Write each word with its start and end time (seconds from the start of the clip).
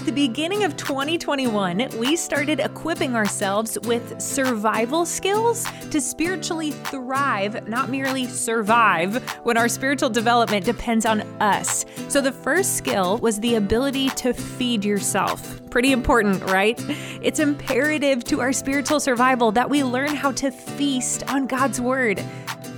At 0.00 0.06
the 0.06 0.12
beginning 0.12 0.64
of 0.64 0.78
2021, 0.78 1.90
we 1.98 2.16
started 2.16 2.58
equipping 2.58 3.14
ourselves 3.14 3.78
with 3.80 4.18
survival 4.18 5.04
skills 5.04 5.66
to 5.90 6.00
spiritually 6.00 6.70
thrive, 6.70 7.68
not 7.68 7.90
merely 7.90 8.26
survive, 8.26 9.22
when 9.44 9.58
our 9.58 9.68
spiritual 9.68 10.08
development 10.08 10.64
depends 10.64 11.04
on 11.04 11.20
us. 11.42 11.84
So, 12.08 12.22
the 12.22 12.32
first 12.32 12.78
skill 12.78 13.18
was 13.18 13.40
the 13.40 13.56
ability 13.56 14.08
to 14.08 14.32
feed 14.32 14.86
yourself. 14.86 15.60
Pretty 15.68 15.92
important, 15.92 16.42
right? 16.44 16.82
It's 17.20 17.38
imperative 17.38 18.24
to 18.24 18.40
our 18.40 18.54
spiritual 18.54 19.00
survival 19.00 19.52
that 19.52 19.68
we 19.68 19.84
learn 19.84 20.14
how 20.14 20.32
to 20.32 20.50
feast 20.50 21.30
on 21.30 21.46
God's 21.46 21.78
Word. 21.78 22.24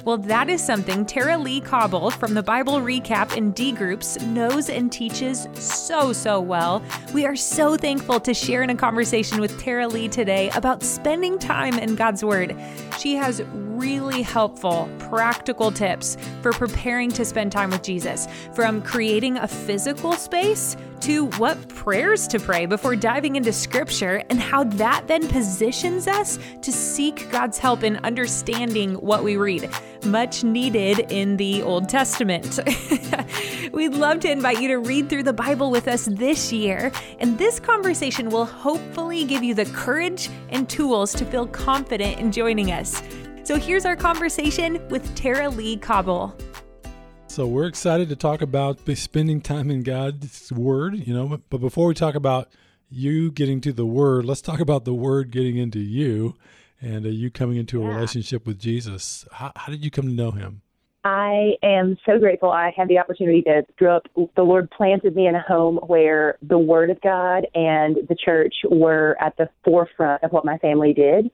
Well, 0.04 0.18
that 0.18 0.50
is 0.50 0.60
something 0.60 1.06
Tara 1.06 1.38
Leigh 1.38 1.60
Cobble 1.60 2.10
from 2.10 2.34
the 2.34 2.42
Bible 2.42 2.80
Recap 2.80 3.36
and 3.36 3.54
D 3.54 3.70
Groups 3.70 4.20
knows 4.22 4.68
and 4.68 4.90
teaches 4.90 5.46
so, 5.54 6.12
so 6.12 6.40
well. 6.40 6.82
We 7.14 7.24
are 7.24 7.36
so 7.36 7.76
thankful 7.76 8.18
to 8.20 8.34
share 8.34 8.64
in 8.64 8.70
a 8.70 8.74
conversation 8.74 9.40
with 9.40 9.60
Tara 9.60 9.86
Leigh 9.86 10.08
today 10.08 10.50
about 10.56 10.82
spending 10.82 11.38
time 11.38 11.78
in 11.78 11.94
God's 11.94 12.24
Word. 12.24 12.56
She 12.98 13.14
has 13.14 13.42
really 13.78 14.22
helpful, 14.22 14.88
practical 14.98 15.70
tips 15.70 16.16
for 16.40 16.52
preparing 16.52 17.10
to 17.12 17.24
spend 17.24 17.52
time 17.52 17.70
with 17.70 17.82
Jesus, 17.82 18.28
from 18.54 18.82
creating 18.82 19.36
a 19.38 19.48
physical 19.48 20.12
space 20.12 20.76
to 21.02 21.26
what 21.38 21.68
prayers 21.68 22.28
to 22.28 22.38
pray 22.38 22.64
before 22.64 22.94
diving 22.94 23.34
into 23.34 23.52
scripture 23.52 24.22
and 24.30 24.38
how 24.38 24.62
that 24.62 25.08
then 25.08 25.26
positions 25.26 26.06
us 26.06 26.38
to 26.60 26.70
seek 26.70 27.28
God's 27.32 27.58
help 27.58 27.82
in 27.82 27.96
understanding 28.04 28.94
what 28.94 29.24
we 29.24 29.36
read. 29.36 29.68
Much 30.04 30.44
needed 30.44 31.10
in 31.10 31.36
the 31.36 31.60
Old 31.62 31.88
Testament. 31.88 32.60
We'd 33.72 33.94
love 33.94 34.20
to 34.20 34.30
invite 34.30 34.60
you 34.60 34.68
to 34.68 34.78
read 34.78 35.08
through 35.08 35.24
the 35.24 35.32
Bible 35.32 35.72
with 35.72 35.88
us 35.88 36.04
this 36.04 36.52
year, 36.52 36.92
and 37.18 37.36
this 37.36 37.58
conversation 37.58 38.30
will 38.30 38.44
hopefully 38.44 39.24
give 39.24 39.42
you 39.42 39.54
the 39.54 39.66
courage 39.66 40.30
and 40.50 40.68
tools 40.68 41.12
to 41.14 41.24
feel 41.24 41.48
confident 41.48 42.20
in 42.20 42.30
joining 42.30 42.70
us. 42.70 43.02
So 43.44 43.56
here's 43.58 43.84
our 43.84 43.96
conversation 43.96 44.86
with 44.88 45.16
Tara 45.16 45.48
Leigh 45.48 45.76
Cobble. 45.76 46.36
So 47.26 47.44
we're 47.44 47.66
excited 47.66 48.08
to 48.10 48.16
talk 48.16 48.40
about 48.40 48.78
spending 48.94 49.40
time 49.40 49.68
in 49.68 49.82
God's 49.82 50.52
Word, 50.52 50.94
you 50.94 51.12
know. 51.12 51.40
But 51.50 51.58
before 51.58 51.88
we 51.88 51.94
talk 51.94 52.14
about 52.14 52.52
you 52.88 53.32
getting 53.32 53.60
to 53.62 53.72
the 53.72 53.84
Word, 53.84 54.26
let's 54.26 54.42
talk 54.42 54.60
about 54.60 54.84
the 54.84 54.94
Word 54.94 55.32
getting 55.32 55.56
into 55.56 55.80
you 55.80 56.36
and 56.80 57.04
uh, 57.04 57.08
you 57.08 57.30
coming 57.30 57.56
into 57.56 57.82
a 57.82 57.84
yeah. 57.84 57.94
relationship 57.94 58.46
with 58.46 58.60
Jesus. 58.60 59.26
How, 59.32 59.50
how 59.56 59.72
did 59.72 59.84
you 59.84 59.90
come 59.90 60.04
to 60.04 60.12
know 60.12 60.30
Him? 60.30 60.62
I 61.04 61.54
am 61.64 61.96
so 62.06 62.20
grateful 62.20 62.50
I 62.50 62.72
had 62.76 62.86
the 62.86 62.98
opportunity 62.98 63.42
to 63.42 63.64
grow 63.76 63.96
up. 63.96 64.06
The 64.36 64.42
Lord 64.44 64.70
planted 64.70 65.16
me 65.16 65.26
in 65.26 65.34
a 65.34 65.42
home 65.42 65.78
where 65.78 66.38
the 66.42 66.58
Word 66.58 66.90
of 66.90 67.00
God 67.00 67.48
and 67.56 67.96
the 68.08 68.14
church 68.14 68.54
were 68.70 69.16
at 69.20 69.36
the 69.36 69.48
forefront 69.64 70.22
of 70.22 70.30
what 70.30 70.44
my 70.44 70.58
family 70.58 70.92
did. 70.92 71.28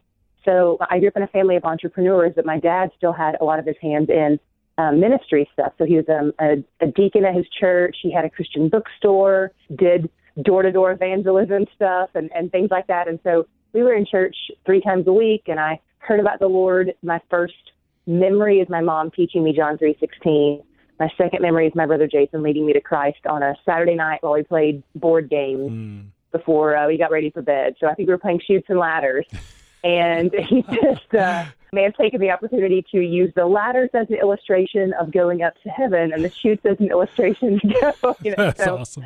So 0.48 0.78
I 0.88 0.98
grew 0.98 1.08
up 1.08 1.16
in 1.16 1.22
a 1.22 1.28
family 1.28 1.56
of 1.56 1.64
entrepreneurs, 1.64 2.32
but 2.34 2.46
my 2.46 2.58
dad 2.58 2.90
still 2.96 3.12
had 3.12 3.36
a 3.38 3.44
lot 3.44 3.58
of 3.58 3.66
his 3.66 3.76
hands 3.82 4.08
in 4.08 4.40
um, 4.78 4.98
ministry 4.98 5.46
stuff. 5.52 5.72
So 5.76 5.84
he 5.84 5.96
was 5.96 6.06
um, 6.08 6.32
a, 6.40 6.64
a 6.82 6.90
deacon 6.90 7.26
at 7.26 7.34
his 7.34 7.44
church. 7.60 7.96
He 8.02 8.10
had 8.10 8.24
a 8.24 8.30
Christian 8.30 8.70
bookstore, 8.70 9.52
did 9.76 10.08
door 10.42 10.62
to 10.62 10.72
door 10.72 10.92
evangelism 10.92 11.66
stuff 11.74 12.10
and, 12.14 12.30
and 12.34 12.50
things 12.50 12.70
like 12.70 12.86
that. 12.86 13.08
And 13.08 13.18
so 13.24 13.46
we 13.74 13.82
were 13.82 13.92
in 13.92 14.06
church 14.06 14.34
three 14.64 14.80
times 14.80 15.06
a 15.06 15.12
week, 15.12 15.42
and 15.48 15.60
I 15.60 15.80
heard 15.98 16.18
about 16.18 16.38
the 16.38 16.46
Lord. 16.46 16.94
My 17.02 17.20
first 17.28 17.72
memory 18.06 18.60
is 18.60 18.70
my 18.70 18.80
mom 18.80 19.10
teaching 19.10 19.44
me 19.44 19.52
John 19.52 19.76
three 19.76 19.98
sixteen. 20.00 20.62
My 20.98 21.10
second 21.18 21.42
memory 21.42 21.66
is 21.66 21.74
my 21.74 21.84
brother 21.84 22.08
Jason 22.08 22.42
leading 22.42 22.64
me 22.64 22.72
to 22.72 22.80
Christ 22.80 23.26
on 23.28 23.42
a 23.42 23.54
Saturday 23.66 23.94
night 23.94 24.22
while 24.22 24.32
we 24.32 24.44
played 24.44 24.82
board 24.94 25.28
games 25.28 25.70
mm. 25.70 26.06
before 26.32 26.74
uh, 26.74 26.88
we 26.88 26.96
got 26.96 27.10
ready 27.10 27.30
for 27.30 27.42
bed. 27.42 27.74
So 27.78 27.86
I 27.86 27.94
think 27.94 28.08
we 28.08 28.14
were 28.14 28.18
playing 28.18 28.40
Chutes 28.46 28.70
and 28.70 28.78
Ladders. 28.78 29.26
and 29.84 30.32
he 30.48 30.62
just 30.62 31.14
uh, 31.14 31.44
may 31.72 31.82
have 31.82 31.94
taken 31.94 32.20
the 32.20 32.30
opportunity 32.30 32.84
to 32.90 32.98
use 32.98 33.32
the 33.34 33.46
ladders 33.46 33.90
as 33.94 34.08
an 34.10 34.16
illustration 34.16 34.92
of 34.94 35.12
going 35.12 35.42
up 35.42 35.54
to 35.62 35.68
heaven 35.68 36.12
and 36.12 36.24
the 36.24 36.30
chutes 36.30 36.64
as 36.64 36.78
an 36.80 36.90
illustration 36.90 37.60
to 37.60 37.94
go. 38.02 38.16
You 38.22 38.30
know, 38.30 38.36
That's 38.46 38.64
so 38.64 38.78
awesome. 38.78 39.04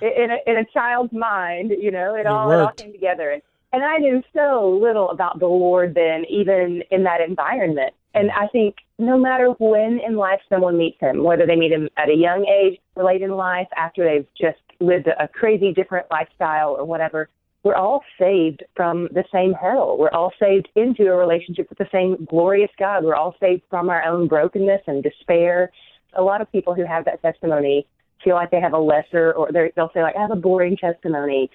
In 0.00 0.30
a, 0.30 0.50
in 0.50 0.56
a 0.58 0.64
child's 0.72 1.12
mind, 1.12 1.72
you 1.78 1.90
know, 1.90 2.14
it, 2.14 2.20
it 2.20 2.26
all, 2.26 2.50
it 2.50 2.60
all 2.60 2.72
came 2.72 2.92
together. 2.92 3.30
And, 3.30 3.42
and 3.72 3.84
I 3.84 3.98
knew 3.98 4.22
so 4.34 4.78
little 4.80 5.10
about 5.10 5.38
the 5.38 5.46
Lord 5.46 5.94
then, 5.94 6.24
even 6.28 6.82
in 6.90 7.04
that 7.04 7.20
environment. 7.20 7.94
And 8.14 8.30
I 8.30 8.46
think 8.48 8.76
no 8.98 9.18
matter 9.18 9.48
when 9.58 10.00
in 10.00 10.16
life 10.16 10.40
someone 10.48 10.78
meets 10.78 10.98
him, 11.00 11.22
whether 11.22 11.46
they 11.46 11.56
meet 11.56 11.72
him 11.72 11.88
at 11.98 12.08
a 12.08 12.14
young 12.14 12.46
age 12.46 12.80
or 12.94 13.04
late 13.04 13.20
in 13.20 13.32
life 13.32 13.68
after 13.76 14.04
they've 14.04 14.26
just 14.40 14.58
lived 14.80 15.06
a 15.06 15.28
crazy 15.28 15.72
different 15.72 16.06
lifestyle 16.10 16.70
or 16.70 16.84
whatever, 16.84 17.28
we're 17.66 17.74
all 17.74 18.04
saved 18.16 18.62
from 18.76 19.08
the 19.10 19.24
same 19.32 19.52
hell. 19.52 19.96
We're 19.98 20.10
all 20.10 20.32
saved 20.38 20.68
into 20.76 21.08
a 21.08 21.16
relationship 21.16 21.68
with 21.68 21.78
the 21.78 21.88
same 21.90 22.24
glorious 22.30 22.70
God. 22.78 23.02
We're 23.02 23.16
all 23.16 23.34
saved 23.40 23.62
from 23.68 23.90
our 23.90 24.04
own 24.04 24.28
brokenness 24.28 24.82
and 24.86 25.02
despair. 25.02 25.72
A 26.12 26.22
lot 26.22 26.40
of 26.40 26.50
people 26.52 26.76
who 26.76 26.86
have 26.86 27.04
that 27.06 27.20
testimony 27.22 27.88
feel 28.22 28.36
like 28.36 28.52
they 28.52 28.60
have 28.60 28.72
a 28.72 28.78
lesser, 28.78 29.32
or 29.32 29.50
they'll 29.50 29.90
say 29.92 30.00
like, 30.00 30.14
"I 30.14 30.20
have 30.20 30.30
a 30.30 30.36
boring 30.36 30.76
testimony." 30.76 31.50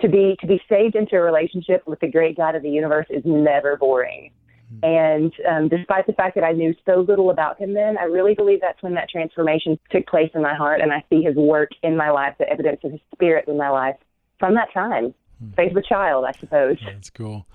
To 0.00 0.08
be 0.08 0.36
to 0.40 0.46
be 0.48 0.60
saved 0.68 0.96
into 0.96 1.14
a 1.14 1.20
relationship 1.20 1.86
with 1.86 2.00
the 2.00 2.10
great 2.10 2.36
God 2.36 2.56
of 2.56 2.62
the 2.62 2.70
universe 2.70 3.06
is 3.08 3.22
never 3.24 3.76
boring. 3.76 4.32
Hmm. 4.70 4.84
And 4.84 5.32
um, 5.48 5.68
despite 5.68 6.08
the 6.08 6.14
fact 6.14 6.34
that 6.34 6.42
I 6.42 6.50
knew 6.50 6.74
so 6.84 7.00
little 7.06 7.30
about 7.30 7.60
him 7.60 7.74
then, 7.74 7.96
I 7.96 8.04
really 8.04 8.34
believe 8.34 8.60
that's 8.60 8.82
when 8.82 8.94
that 8.94 9.08
transformation 9.08 9.78
took 9.90 10.04
place 10.08 10.30
in 10.34 10.42
my 10.42 10.54
heart, 10.54 10.80
and 10.80 10.92
I 10.92 11.04
see 11.08 11.22
his 11.22 11.36
work 11.36 11.70
in 11.84 11.96
my 11.96 12.10
life, 12.10 12.34
the 12.38 12.48
evidence 12.48 12.80
of 12.82 12.90
his 12.90 13.00
spirit 13.14 13.46
in 13.46 13.56
my 13.56 13.70
life 13.70 13.96
from 14.38 14.54
that 14.54 14.72
time. 14.72 15.14
Faith 15.56 15.72
of 15.72 15.76
a 15.76 15.82
child, 15.82 16.24
I 16.24 16.32
suppose. 16.32 16.78
That's 16.84 17.10
cool. 17.10 17.46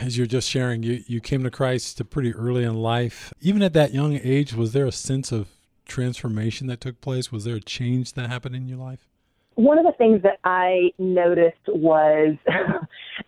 As 0.00 0.16
you're 0.16 0.26
just 0.26 0.48
sharing, 0.48 0.82
you, 0.82 1.02
you 1.06 1.20
came 1.20 1.42
to 1.42 1.50
Christ 1.50 2.00
pretty 2.10 2.32
early 2.34 2.64
in 2.64 2.74
life. 2.74 3.32
Even 3.40 3.62
at 3.62 3.72
that 3.72 3.92
young 3.92 4.14
age, 4.22 4.54
was 4.54 4.72
there 4.72 4.86
a 4.86 4.92
sense 4.92 5.32
of 5.32 5.48
transformation 5.86 6.68
that 6.68 6.80
took 6.80 7.00
place? 7.00 7.32
Was 7.32 7.44
there 7.44 7.56
a 7.56 7.60
change 7.60 8.12
that 8.14 8.28
happened 8.28 8.54
in 8.54 8.68
your 8.68 8.78
life? 8.78 9.08
One 9.54 9.78
of 9.78 9.84
the 9.84 9.92
things 9.92 10.22
that 10.22 10.38
I 10.44 10.92
noticed 10.98 11.66
was, 11.68 12.36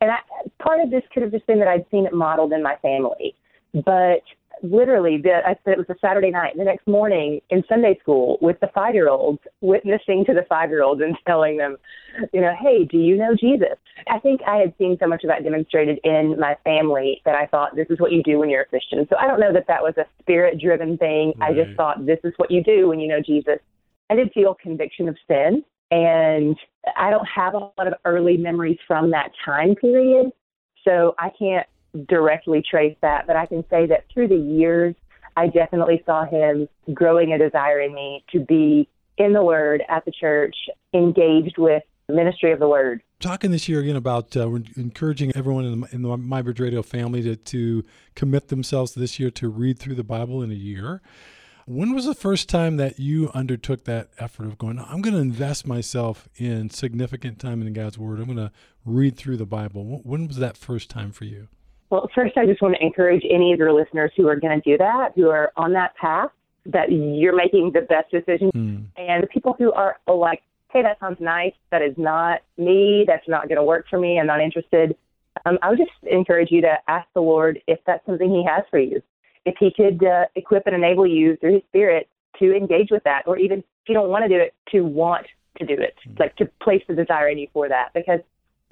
and 0.01 0.11
I, 0.11 0.19
part 0.59 0.81
of 0.81 0.91
this 0.91 1.03
could 1.13 1.23
have 1.23 1.33
just 1.33 1.47
been 1.47 1.59
that 1.59 1.69
I'd 1.69 1.87
seen 1.91 2.07
it 2.07 2.15
modeled 2.15 2.53
in 2.53 2.63
my 2.63 2.77
family, 2.77 3.35
but 3.85 4.23
literally, 4.63 5.19
the, 5.19 5.41
I 5.47 5.57
said 5.65 5.73
it 5.73 5.79
was 5.79 5.91
a 5.91 5.99
Saturday 6.01 6.31
night. 6.31 6.57
The 6.57 6.65
next 6.65 6.87
morning 6.87 7.41
in 7.51 7.63
Sunday 7.69 7.99
school 8.01 8.39
with 8.41 8.59
the 8.61 8.69
five 8.75 8.95
year 8.95 9.09
olds, 9.09 9.41
witnessing 9.61 10.25
to 10.27 10.35
the 10.35 10.45
five 10.49 10.71
year 10.71 10.83
olds 10.83 11.01
and 11.03 11.17
telling 11.27 11.57
them, 11.57 11.77
you 12.33 12.41
know, 12.41 12.53
hey, 12.61 12.85
do 12.85 12.99
you 12.99 13.17
know 13.17 13.35
Jesus? 13.39 13.77
I 14.09 14.19
think 14.19 14.41
I 14.47 14.57
had 14.57 14.75
seen 14.79 14.97
so 15.01 15.07
much 15.07 15.25
of 15.25 15.29
that 15.29 15.45
demonstrated 15.45 15.99
in 16.05 16.39
my 16.39 16.57
family 16.65 17.21
that 17.25 17.35
I 17.35 17.47
thought 17.47 17.77
this 17.77 17.87
is 17.91 17.99
what 17.99 18.13
you 18.13 18.23
do 18.23 18.39
when 18.39 18.49
you're 18.49 18.63
a 18.63 18.67
Christian. 18.67 19.07
So 19.11 19.17
I 19.17 19.27
don't 19.27 19.41
know 19.41 19.53
that 19.53 19.67
that 19.69 19.83
was 19.83 19.95
a 19.97 20.07
spirit 20.21 20.61
driven 20.61 20.97
thing. 20.99 21.33
Right. 21.39 21.51
I 21.51 21.65
just 21.65 21.77
thought 21.77 22.07
this 22.07 22.21
is 22.25 22.33
what 22.37 22.51
you 22.51 22.63
do 22.63 22.89
when 22.89 23.01
you 23.01 23.09
know 23.09 23.21
Jesus. 23.21 23.59
I 24.11 24.15
did 24.15 24.33
feel 24.33 24.55
conviction 24.55 25.09
of 25.09 25.17
sin, 25.27 25.65
and 25.91 26.57
I 26.97 27.11
don't 27.11 27.27
have 27.27 27.55
a 27.55 27.59
lot 27.59 27.87
of 27.87 27.95
early 28.05 28.37
memories 28.37 28.79
from 28.87 29.11
that 29.13 29.31
time 29.45 29.75
period. 29.75 30.31
So 30.87 31.15
I 31.19 31.31
can't 31.39 31.67
directly 32.09 32.63
trace 32.69 32.97
that, 33.03 33.27
but 33.27 33.37
I 33.37 33.47
can 33.47 33.65
say 33.71 33.87
that 33.87 34.05
through 34.13 34.29
the 34.29 34.37
years, 34.37 34.95
I 35.37 35.49
definitely 35.49 36.03
saw 36.07 36.25
him 36.25 36.69
growing 36.93 37.33
a 37.33 37.39
desire 37.39 37.81
in 37.81 37.95
me 37.95 38.25
to 38.33 38.41
be 38.41 38.89
in 39.19 39.33
the 39.33 39.43
Word 39.43 39.83
at 39.89 40.05
the 40.05 40.13
church, 40.13 40.57
engaged 40.93 41.57
with 41.59 41.83
ministry 42.09 42.53
of 42.53 42.59
the 42.59 42.69
Word. 42.69 43.03
Talking 43.21 43.51
this 43.51 43.69
year 43.69 43.81
again 43.81 43.97
about 43.97 44.37
uh, 44.37 44.49
encouraging 44.77 45.33
everyone 45.35 45.65
in 45.65 45.81
the, 45.81 45.95
in 45.95 46.03
the 46.03 46.09
MyBridge 46.09 46.61
Radio 46.61 46.83
family 46.83 47.23
to, 47.23 47.37
to 47.37 47.85
commit 48.15 48.49
themselves 48.49 48.95
this 48.95 49.19
year 49.19 49.31
to 49.31 49.49
read 49.49 49.79
through 49.79 49.95
the 49.95 50.05
Bible 50.05 50.43
in 50.43 50.51
a 50.51 50.55
year. 50.55 51.01
When 51.67 51.95
was 51.95 52.05
the 52.05 52.15
first 52.15 52.51
time 52.51 52.77
that 52.77 53.01
you 53.01 53.31
undertook 53.33 53.85
that 53.85 54.11
effort 54.19 54.45
of 54.45 54.59
going, 54.59 54.79
I'm 54.79 55.01
going 55.01 55.15
to 55.15 55.21
invest 55.21 55.67
myself 55.67 56.29
in 56.37 56.69
significant 56.69 57.39
time 57.39 57.63
in 57.63 57.73
God's 57.73 57.97
Word? 57.97 58.19
I'm 58.19 58.27
going 58.27 58.37
to 58.37 58.53
read 58.85 59.17
through 59.17 59.39
the 59.39 59.47
Bible. 59.47 60.03
When 60.05 60.29
was 60.29 60.37
that 60.37 60.59
first 60.59 60.91
time 60.91 61.11
for 61.11 61.25
you? 61.25 61.49
Well, 61.95 62.11
first, 62.13 62.37
I 62.37 62.45
just 62.45 62.61
want 62.61 62.75
to 62.75 62.85
encourage 62.85 63.23
any 63.31 63.53
of 63.53 63.61
your 63.61 63.73
listeners 63.73 64.11
who 64.17 64.27
are 64.27 64.35
going 64.35 64.61
to 64.61 64.69
do 64.69 64.77
that, 64.79 65.13
who 65.15 65.29
are 65.31 65.53
on 65.57 65.73
that 65.75 65.95
path, 65.95 66.31
that 66.67 66.91
you're 66.91 67.37
making 67.37 67.71
the 67.73 67.83
best 67.83 68.11
decision. 68.11 68.51
Mm. 68.53 68.87
And 68.97 69.23
the 69.23 69.29
people 69.29 69.55
who 69.57 69.73
are 69.73 69.97
like, 70.09 70.43
hey, 70.73 70.83
that 70.83 70.99
sounds 70.99 71.19
nice, 71.21 71.53
that 71.71 71.83
is 71.83 71.95
not 71.97 72.41
me, 72.59 73.05
that's 73.07 73.29
not 73.29 73.47
going 73.47 73.59
to 73.59 73.63
work 73.63 73.87
for 73.89 74.01
me, 74.01 74.19
I'm 74.19 74.27
not 74.27 74.41
interested. 74.41 74.97
Um, 75.47 75.57
I 75.63 75.69
would 75.71 75.79
just 75.79 75.93
encourage 76.03 76.51
you 76.51 76.61
to 76.63 76.75
ask 76.89 77.07
the 77.15 77.21
Lord 77.21 77.61
if 77.69 77.79
that's 77.87 78.05
something 78.07 78.29
He 78.29 78.45
has 78.45 78.65
for 78.73 78.81
you. 78.81 79.01
If 79.45 79.55
He 79.61 79.71
could 79.73 80.05
uh, 80.05 80.25
equip 80.35 80.67
and 80.67 80.75
enable 80.75 81.07
you 81.07 81.37
through 81.37 81.55
His 81.55 81.63
Spirit 81.69 82.09
to 82.41 82.57
engage 82.57 82.89
with 82.91 83.05
that, 83.05 83.23
or 83.25 83.39
even 83.39 83.61
if 83.61 83.65
you 83.87 83.95
don't 83.95 84.09
want 84.09 84.25
to 84.25 84.29
do 84.29 84.43
it, 84.43 84.53
to 84.73 84.81
want 84.81 85.27
to 85.59 85.65
do 85.65 85.75
it, 85.75 85.95
mm. 86.09 86.19
like 86.19 86.35
to 86.39 86.47
place 86.61 86.83
the 86.89 86.95
desire 86.97 87.29
in 87.29 87.39
you 87.39 87.47
for 87.53 87.69
that. 87.69 87.91
Because 87.95 88.19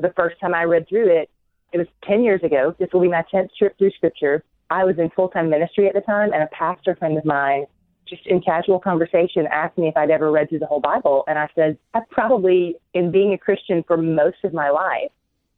the 0.01 0.13
first 0.17 0.41
time 0.41 0.55
I 0.55 0.65
read 0.65 0.89
through 0.89 1.07
it, 1.17 1.31
it 1.73 1.79
was 1.79 1.87
10 2.05 2.23
years 2.23 2.43
ago. 2.43 2.75
This 2.79 2.89
will 2.93 3.01
be 3.01 3.09
my 3.09 3.25
10th 3.33 3.49
trip 3.59 3.77
through 3.79 3.91
Scripture. 3.93 4.45
I 4.71 4.85
was 4.85 4.99
in 4.99 5.11
full 5.11 5.29
time 5.29 5.51
ministry 5.51 5.89
at 5.89 5.95
the 5.95 6.01
time, 6.01 6.33
and 6.33 6.43
a 6.43 6.49
pastor 6.49 6.97
friend 6.97 7.19
of 7.19 7.25
mine 7.25 7.67
just 8.13 8.27
in 8.27 8.41
casual 8.41 8.79
conversation, 8.79 9.47
asked 9.51 9.79
me 9.79 9.89
if 9.89 9.97
I'd 9.97 10.11
ever 10.11 10.31
read 10.31 10.49
through 10.49 10.59
the 10.59 10.67
whole 10.67 10.81
Bible. 10.81 11.25
And 11.27 11.39
I 11.39 11.49
said, 11.55 11.79
I 11.95 12.01
probably, 12.11 12.77
in 12.95 13.11
being 13.11 13.33
a 13.33 13.39
Christian 13.39 13.83
for 13.87 13.97
most 13.97 14.39
of 14.45 14.53
my 14.53 14.71
life, 14.71 15.11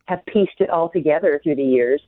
have 0.06 0.25
pieced 0.26 0.61
it 0.61 0.70
all 0.70 0.88
together 0.88 1.40
through 1.43 1.56
the 1.56 1.64
years. 1.64 2.00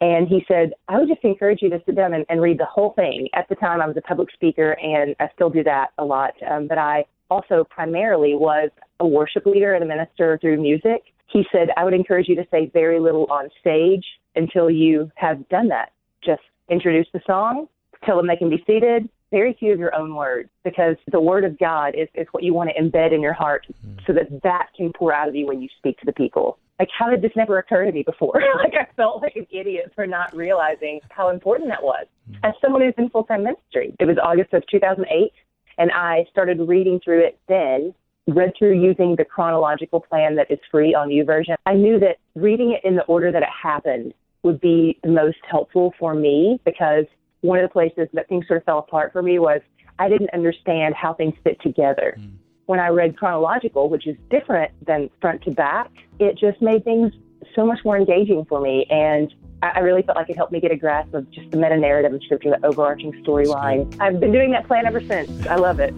And 0.00 0.26
he 0.26 0.44
said, 0.48 0.72
I 0.88 0.98
would 0.98 1.08
just 1.08 1.22
encourage 1.22 1.62
you 1.62 1.70
to 1.70 1.80
sit 1.86 1.94
down 1.94 2.12
and, 2.12 2.26
and 2.28 2.42
read 2.42 2.58
the 2.58 2.66
whole 2.66 2.92
thing. 2.94 3.28
At 3.34 3.48
the 3.48 3.54
time, 3.54 3.80
I 3.80 3.86
was 3.86 3.96
a 3.96 4.00
public 4.00 4.32
speaker, 4.32 4.72
and 4.72 5.14
I 5.20 5.28
still 5.34 5.48
do 5.48 5.62
that 5.62 5.92
a 5.98 6.04
lot. 6.04 6.34
Um, 6.50 6.66
but 6.66 6.78
I 6.78 7.04
also 7.30 7.64
primarily 7.64 8.34
was 8.34 8.70
a 9.00 9.06
worship 9.06 9.46
leader 9.46 9.74
and 9.74 9.84
a 9.84 9.86
minister 9.86 10.38
through 10.40 10.60
music. 10.60 11.04
He 11.32 11.44
said, 11.50 11.68
I 11.76 11.84
would 11.84 11.94
encourage 11.94 12.28
you 12.28 12.36
to 12.36 12.46
say 12.50 12.70
very 12.72 13.00
little 13.00 13.26
on 13.30 13.48
stage 13.60 14.04
until 14.34 14.70
you 14.70 15.10
have 15.16 15.48
done 15.48 15.68
that. 15.68 15.92
Just 16.24 16.42
introduce 16.68 17.06
the 17.12 17.20
song, 17.26 17.68
tell 18.04 18.16
them 18.16 18.26
they 18.26 18.36
can 18.36 18.50
be 18.50 18.62
seated, 18.66 19.08
very 19.30 19.56
few 19.58 19.72
of 19.72 19.78
your 19.78 19.94
own 19.94 20.14
words 20.14 20.50
because 20.62 20.96
the 21.10 21.20
word 21.20 21.44
of 21.44 21.58
God 21.58 21.94
is, 21.96 22.06
is 22.14 22.26
what 22.32 22.44
you 22.44 22.52
want 22.52 22.70
to 22.70 22.80
embed 22.80 23.14
in 23.14 23.20
your 23.20 23.32
heart 23.32 23.66
mm. 23.84 23.98
so 24.06 24.12
that 24.12 24.42
that 24.42 24.68
can 24.76 24.92
pour 24.92 25.12
out 25.12 25.28
of 25.28 25.34
you 25.34 25.46
when 25.46 25.60
you 25.60 25.68
speak 25.78 25.98
to 25.98 26.06
the 26.06 26.12
people. 26.12 26.58
Like, 26.78 26.88
how 26.96 27.08
did 27.08 27.22
this 27.22 27.32
never 27.34 27.58
occur 27.58 27.86
to 27.86 27.92
me 27.92 28.02
before? 28.02 28.42
like, 28.58 28.74
I 28.74 28.86
felt 28.94 29.22
like 29.22 29.36
an 29.36 29.46
idiot 29.50 29.92
for 29.94 30.06
not 30.06 30.36
realizing 30.36 31.00
how 31.08 31.30
important 31.30 31.70
that 31.70 31.82
was. 31.82 32.06
Mm. 32.30 32.36
As 32.44 32.54
someone 32.60 32.82
who's 32.82 32.94
in 32.98 33.08
full 33.08 33.24
time 33.24 33.44
ministry, 33.44 33.96
it 33.98 34.04
was 34.04 34.18
August 34.22 34.52
of 34.52 34.62
2008, 34.70 35.32
and 35.78 35.90
I 35.92 36.26
started 36.30 36.60
reading 36.60 37.00
through 37.02 37.24
it 37.24 37.38
then 37.48 37.94
read 38.28 38.52
through 38.58 38.80
using 38.80 39.16
the 39.16 39.24
chronological 39.24 40.00
plan 40.00 40.36
that 40.36 40.50
is 40.50 40.58
free 40.70 40.94
on 40.94 41.08
YouVersion. 41.08 41.56
I 41.66 41.74
knew 41.74 41.98
that 42.00 42.18
reading 42.34 42.72
it 42.72 42.86
in 42.86 42.96
the 42.96 43.02
order 43.04 43.32
that 43.32 43.42
it 43.42 43.48
happened 43.48 44.14
would 44.42 44.60
be 44.60 44.98
the 45.02 45.10
most 45.10 45.38
helpful 45.48 45.92
for 45.98 46.14
me 46.14 46.60
because 46.64 47.04
one 47.40 47.58
of 47.58 47.68
the 47.68 47.72
places 47.72 48.08
that 48.12 48.28
things 48.28 48.46
sort 48.46 48.58
of 48.58 48.64
fell 48.64 48.78
apart 48.78 49.12
for 49.12 49.22
me 49.22 49.38
was 49.38 49.60
I 49.98 50.08
didn't 50.08 50.30
understand 50.32 50.94
how 50.94 51.14
things 51.14 51.34
fit 51.44 51.60
together. 51.60 52.16
Mm. 52.18 52.32
When 52.66 52.80
I 52.80 52.88
read 52.88 53.16
chronological, 53.16 53.88
which 53.88 54.06
is 54.06 54.16
different 54.30 54.72
than 54.86 55.10
front 55.20 55.42
to 55.42 55.50
back, 55.50 55.90
it 56.18 56.38
just 56.38 56.62
made 56.62 56.84
things 56.84 57.12
so 57.54 57.66
much 57.66 57.80
more 57.84 57.96
engaging 57.96 58.44
for 58.48 58.60
me. 58.60 58.86
And 58.88 59.34
I 59.62 59.80
really 59.80 60.02
felt 60.02 60.16
like 60.16 60.30
it 60.30 60.36
helped 60.36 60.52
me 60.52 60.60
get 60.60 60.72
a 60.72 60.76
grasp 60.76 61.14
of 61.14 61.30
just 61.30 61.50
the 61.50 61.56
meta 61.56 61.76
narrative 61.76 62.14
of 62.14 62.22
scripture, 62.24 62.50
the 62.50 62.66
overarching 62.66 63.12
storyline. 63.24 63.94
I've 64.00 64.18
been 64.18 64.32
doing 64.32 64.50
that 64.52 64.66
plan 64.66 64.86
ever 64.86 65.00
since. 65.00 65.46
I 65.46 65.56
love 65.56 65.78
it. 65.78 65.94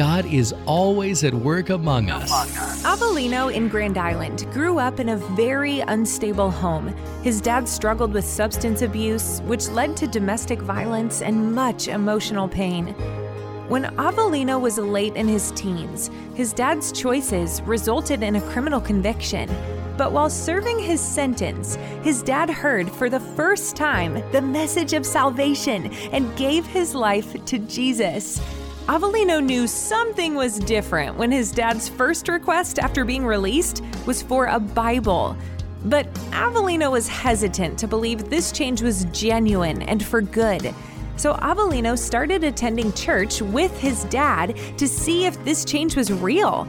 God 0.00 0.24
is 0.24 0.54
always 0.64 1.24
at 1.24 1.34
work 1.34 1.68
among 1.68 2.08
us. 2.08 2.30
Avelino 2.84 3.52
in 3.52 3.68
Grand 3.68 3.98
Island 3.98 4.50
grew 4.50 4.78
up 4.78 4.98
in 4.98 5.10
a 5.10 5.18
very 5.18 5.80
unstable 5.80 6.50
home. 6.50 6.88
His 7.22 7.42
dad 7.42 7.68
struggled 7.68 8.14
with 8.14 8.24
substance 8.24 8.80
abuse, 8.80 9.40
which 9.40 9.68
led 9.68 9.98
to 9.98 10.06
domestic 10.06 10.58
violence 10.62 11.20
and 11.20 11.54
much 11.54 11.86
emotional 11.86 12.48
pain. 12.48 12.86
When 13.68 13.94
Avelino 13.98 14.58
was 14.58 14.78
late 14.78 15.16
in 15.16 15.28
his 15.28 15.50
teens, 15.50 16.10
his 16.34 16.54
dad's 16.54 16.92
choices 16.92 17.60
resulted 17.64 18.22
in 18.22 18.36
a 18.36 18.40
criminal 18.52 18.80
conviction. 18.80 19.54
But 19.98 20.12
while 20.12 20.30
serving 20.30 20.78
his 20.78 21.02
sentence, 21.02 21.74
his 22.02 22.22
dad 22.22 22.48
heard 22.48 22.90
for 22.90 23.10
the 23.10 23.20
first 23.20 23.76
time 23.76 24.14
the 24.32 24.40
message 24.40 24.94
of 24.94 25.04
salvation 25.04 25.92
and 26.10 26.34
gave 26.38 26.64
his 26.64 26.94
life 26.94 27.44
to 27.44 27.58
Jesus. 27.58 28.40
Avelino 28.90 29.40
knew 29.40 29.68
something 29.68 30.34
was 30.34 30.58
different 30.58 31.16
when 31.16 31.30
his 31.30 31.52
dad's 31.52 31.88
first 31.88 32.26
request 32.26 32.80
after 32.80 33.04
being 33.04 33.24
released 33.24 33.84
was 34.04 34.20
for 34.20 34.46
a 34.46 34.58
Bible. 34.58 35.36
But 35.84 36.12
Avelino 36.32 36.90
was 36.90 37.06
hesitant 37.06 37.78
to 37.78 37.86
believe 37.86 38.28
this 38.28 38.50
change 38.50 38.82
was 38.82 39.04
genuine 39.12 39.82
and 39.82 40.04
for 40.04 40.20
good. 40.20 40.74
So 41.14 41.34
Avelino 41.34 41.96
started 41.96 42.42
attending 42.42 42.92
church 42.94 43.40
with 43.40 43.78
his 43.78 44.02
dad 44.06 44.58
to 44.78 44.88
see 44.88 45.24
if 45.24 45.44
this 45.44 45.64
change 45.64 45.94
was 45.94 46.10
real. 46.12 46.66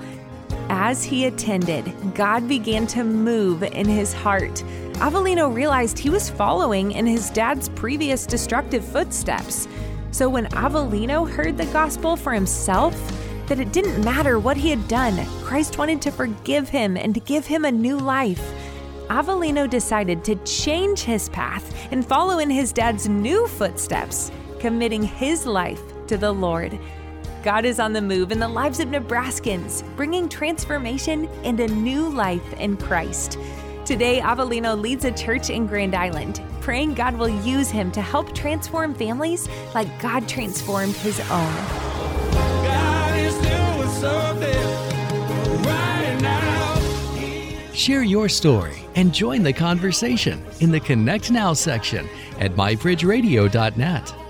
As 0.70 1.04
he 1.04 1.26
attended, 1.26 1.92
God 2.14 2.48
began 2.48 2.86
to 2.88 3.04
move 3.04 3.64
in 3.64 3.88
his 3.88 4.14
heart. 4.14 4.64
Avelino 5.02 5.52
realized 5.52 5.98
he 5.98 6.12
was 6.12 6.30
following 6.30 6.92
in 6.92 7.08
his 7.08 7.32
dad's 7.32 7.70
previous 7.70 8.28
destructive 8.28 8.86
footsteps. 8.86 9.68
So 10.12 10.30
when 10.30 10.46
Avellino 10.48 11.30
heard 11.30 11.58
the 11.58 11.66
gospel 11.68 12.18
for 12.18 12.34
himself, 12.34 12.96
that 13.48 13.60
it 13.60 13.72
didn't 13.72 14.04
matter 14.04 14.40
what 14.40 14.58
he 14.58 14.70
had 14.70 14.88
done, 14.88 15.26
Christ 15.44 15.78
wanted 15.78 16.02
to 16.04 16.12
forgive 16.12 16.70
him 16.70 16.98
and 16.98 17.14
to 17.14 17.22
give 17.22 17.46
him 17.46 17.66
a 17.66 17.72
new 17.72 17.98
life. 17.98 18.42
Avellino 19.08 19.70
decided 19.70 20.24
to 20.26 20.36
change 20.46 21.02
his 21.02 21.30
path 21.30 21.76
and 21.92 22.06
follow 22.06 22.40
in 22.40 22.50
his 22.50 22.72
dad's 22.72 23.10
new 23.10 23.48
footsteps, 23.48 24.32
committing 24.60 25.04
his 25.04 25.46
life 25.46 25.82
to 26.08 26.18
the 26.18 26.32
Lord. 26.32 26.78
God 27.44 27.66
is 27.66 27.80
on 27.80 27.92
the 27.92 28.02
move 28.02 28.32
in 28.32 28.40
the 28.40 28.48
lives 28.48 28.80
of 28.80 28.90
Nebraskans, 28.90 29.84
bringing 29.96 30.30
transformation 30.30 31.28
and 31.44 31.60
a 31.60 31.68
new 31.68 32.08
life 32.08 32.54
in 32.54 32.78
Christ. 32.78 33.38
Today, 33.92 34.22
Avellino 34.22 34.82
leads 34.82 35.04
a 35.04 35.12
church 35.12 35.50
in 35.50 35.68
Grand 35.68 35.94
Island, 35.94 36.42
praying 36.62 36.94
God 36.94 37.18
will 37.18 37.28
use 37.44 37.70
him 37.70 37.92
to 37.92 38.02
help 38.02 38.34
transform 38.34 38.96
families 38.96 39.50
like 39.76 39.90
God 40.00 40.30
transformed 40.30 40.96
his 40.96 41.20
own. 41.30 41.54
Share 47.74 48.04
your 48.04 48.30
story 48.30 48.78
and 48.96 49.14
join 49.14 49.44
the 49.44 49.52
conversation 49.52 50.42
in 50.62 50.72
the 50.72 50.80
Connect 50.80 51.30
Now 51.30 51.52
section 51.52 52.08
at 52.40 52.52
mybridgeradio.net. 52.52 54.21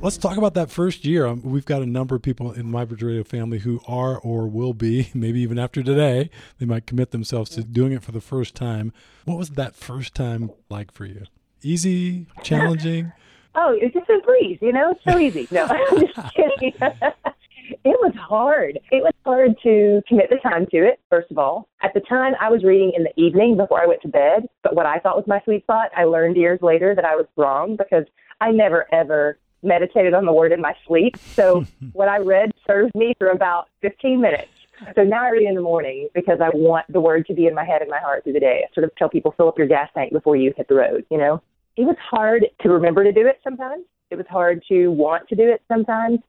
Let's 0.00 0.16
talk 0.16 0.36
about 0.36 0.54
that 0.54 0.70
first 0.70 1.04
year. 1.04 1.26
Um, 1.26 1.42
we've 1.42 1.64
got 1.64 1.82
a 1.82 1.86
number 1.86 2.14
of 2.14 2.22
people 2.22 2.52
in 2.52 2.70
my 2.70 2.84
Bridge 2.84 3.02
Radio 3.02 3.24
family 3.24 3.58
who 3.58 3.80
are 3.88 4.16
or 4.18 4.46
will 4.46 4.72
be, 4.72 5.10
maybe 5.14 5.40
even 5.40 5.58
after 5.58 5.82
today, 5.82 6.30
they 6.60 6.66
might 6.66 6.86
commit 6.86 7.10
themselves 7.10 7.50
to 7.50 7.64
doing 7.64 7.90
it 7.90 8.04
for 8.04 8.12
the 8.12 8.20
first 8.20 8.54
time. 8.54 8.92
What 9.24 9.38
was 9.38 9.50
that 9.50 9.74
first 9.74 10.14
time 10.14 10.52
like 10.70 10.92
for 10.92 11.04
you? 11.04 11.24
Easy, 11.62 12.26
challenging? 12.44 13.10
oh, 13.56 13.76
it's 13.80 13.92
just 13.92 14.08
a 14.08 14.20
breeze, 14.24 14.58
you 14.62 14.72
know? 14.72 14.92
It's 14.92 15.00
so 15.02 15.18
easy. 15.18 15.48
No, 15.50 15.64
I'm 15.68 16.06
just 16.06 16.14
kidding. 16.32 16.74
it 16.80 17.98
was 18.00 18.14
hard. 18.16 18.78
It 18.92 19.02
was 19.02 19.12
hard 19.24 19.56
to 19.64 20.00
commit 20.06 20.30
the 20.30 20.36
time 20.48 20.66
to 20.66 20.76
it, 20.76 21.00
first 21.10 21.32
of 21.32 21.38
all. 21.38 21.68
At 21.82 21.92
the 21.92 22.00
time, 22.08 22.34
I 22.40 22.50
was 22.50 22.62
reading 22.62 22.92
in 22.96 23.02
the 23.02 23.20
evening 23.20 23.56
before 23.56 23.82
I 23.82 23.86
went 23.86 24.02
to 24.02 24.08
bed, 24.08 24.46
but 24.62 24.76
what 24.76 24.86
I 24.86 25.00
thought 25.00 25.16
was 25.16 25.26
my 25.26 25.40
sweet 25.42 25.64
spot, 25.64 25.90
I 25.96 26.04
learned 26.04 26.36
years 26.36 26.60
later 26.62 26.94
that 26.94 27.04
I 27.04 27.16
was 27.16 27.26
wrong 27.36 27.74
because 27.76 28.04
I 28.40 28.52
never 28.52 28.86
ever 28.94 29.38
meditated 29.62 30.14
on 30.14 30.24
the 30.24 30.32
word 30.32 30.52
in 30.52 30.60
my 30.60 30.74
sleep. 30.86 31.16
So 31.34 31.64
what 31.92 32.08
I 32.08 32.18
read 32.18 32.52
served 32.66 32.94
me 32.94 33.14
for 33.18 33.28
about 33.28 33.68
15 33.82 34.20
minutes. 34.20 34.50
So 34.94 35.02
now 35.02 35.24
I 35.24 35.30
read 35.30 35.48
in 35.48 35.54
the 35.54 35.60
morning 35.60 36.08
because 36.14 36.38
I 36.40 36.50
want 36.54 36.86
the 36.88 37.00
word 37.00 37.26
to 37.26 37.34
be 37.34 37.46
in 37.46 37.54
my 37.54 37.64
head 37.64 37.82
and 37.82 37.90
my 37.90 37.98
heart 37.98 38.24
through 38.24 38.34
the 38.34 38.40
day. 38.40 38.64
I 38.68 38.72
sort 38.74 38.84
of 38.84 38.94
tell 38.96 39.08
people 39.08 39.34
fill 39.36 39.48
up 39.48 39.58
your 39.58 39.66
gas 39.66 39.90
tank 39.92 40.12
before 40.12 40.36
you 40.36 40.52
hit 40.56 40.68
the 40.68 40.76
road, 40.76 41.04
you 41.10 41.18
know? 41.18 41.42
It 41.76 41.84
was 41.84 41.96
hard 41.98 42.46
to 42.60 42.68
remember 42.68 43.04
to 43.04 43.12
do 43.12 43.26
it 43.26 43.40
sometimes. 43.42 43.84
It 44.10 44.16
was 44.16 44.26
hard 44.28 44.62
to 44.68 44.88
want 44.88 45.28
to 45.28 45.36
do 45.36 45.50
it 45.50 45.62
sometimes. 45.68 46.20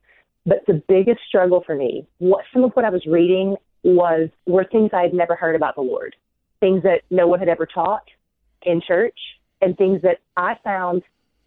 But 0.46 0.64
the 0.66 0.82
biggest 0.88 1.20
struggle 1.28 1.62
for 1.64 1.74
me, 1.74 2.06
what 2.18 2.44
some 2.52 2.64
of 2.64 2.72
what 2.72 2.84
I 2.84 2.90
was 2.90 3.04
reading 3.06 3.56
was 3.82 4.28
were 4.46 4.64
things 4.64 4.90
I 4.92 5.02
had 5.02 5.14
never 5.14 5.36
heard 5.36 5.54
about 5.54 5.74
the 5.74 5.82
Lord, 5.82 6.16
things 6.60 6.82
that 6.82 7.02
no 7.10 7.26
one 7.26 7.38
had 7.38 7.48
ever 7.48 7.66
taught 7.66 8.04
in 8.62 8.80
church, 8.86 9.18
and 9.60 9.76
things 9.76 10.02
that 10.02 10.18
I 10.36 10.56
found 10.64 11.02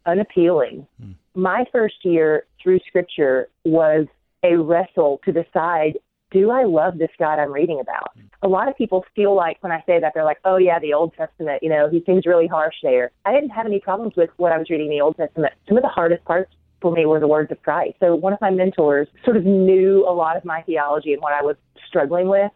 unappealing. 0.06 0.86
Mm 1.02 1.14
my 1.34 1.64
first 1.72 1.96
year 2.04 2.46
through 2.62 2.80
scripture 2.86 3.48
was 3.64 4.06
a 4.42 4.56
wrestle 4.56 5.20
to 5.24 5.32
decide 5.32 5.98
do 6.34 6.50
I 6.50 6.64
love 6.64 6.98
this 6.98 7.10
God 7.16 7.38
I'm 7.38 7.52
reading 7.52 7.78
about? 7.80 8.10
A 8.42 8.48
lot 8.48 8.68
of 8.68 8.76
people 8.76 9.04
feel 9.14 9.36
like 9.36 9.56
when 9.62 9.70
I 9.70 9.82
say 9.86 10.00
that, 10.00 10.12
they're 10.14 10.24
like, 10.24 10.40
oh, 10.44 10.56
yeah, 10.56 10.80
the 10.80 10.92
Old 10.92 11.14
Testament, 11.14 11.62
you 11.62 11.68
know, 11.68 11.88
he 11.88 12.02
seems 12.04 12.26
really 12.26 12.48
harsh 12.48 12.74
there. 12.82 13.12
I 13.24 13.32
didn't 13.32 13.50
have 13.50 13.66
any 13.66 13.78
problems 13.78 14.14
with 14.16 14.30
what 14.36 14.50
I 14.50 14.58
was 14.58 14.68
reading 14.68 14.86
in 14.86 14.92
the 14.92 15.00
Old 15.00 15.16
Testament. 15.16 15.52
Some 15.68 15.76
of 15.76 15.84
the 15.84 15.88
hardest 15.88 16.24
parts 16.24 16.50
for 16.82 16.90
me 16.90 17.06
were 17.06 17.20
the 17.20 17.28
words 17.28 17.52
of 17.52 17.62
Christ. 17.62 17.94
So 18.00 18.16
one 18.16 18.32
of 18.32 18.40
my 18.40 18.50
mentors 18.50 19.06
sort 19.24 19.36
of 19.36 19.44
knew 19.44 20.04
a 20.08 20.12
lot 20.12 20.36
of 20.36 20.44
my 20.44 20.60
theology 20.62 21.12
and 21.12 21.22
what 21.22 21.32
I 21.32 21.42
was 21.42 21.54
struggling 21.86 22.28
with, 22.28 22.50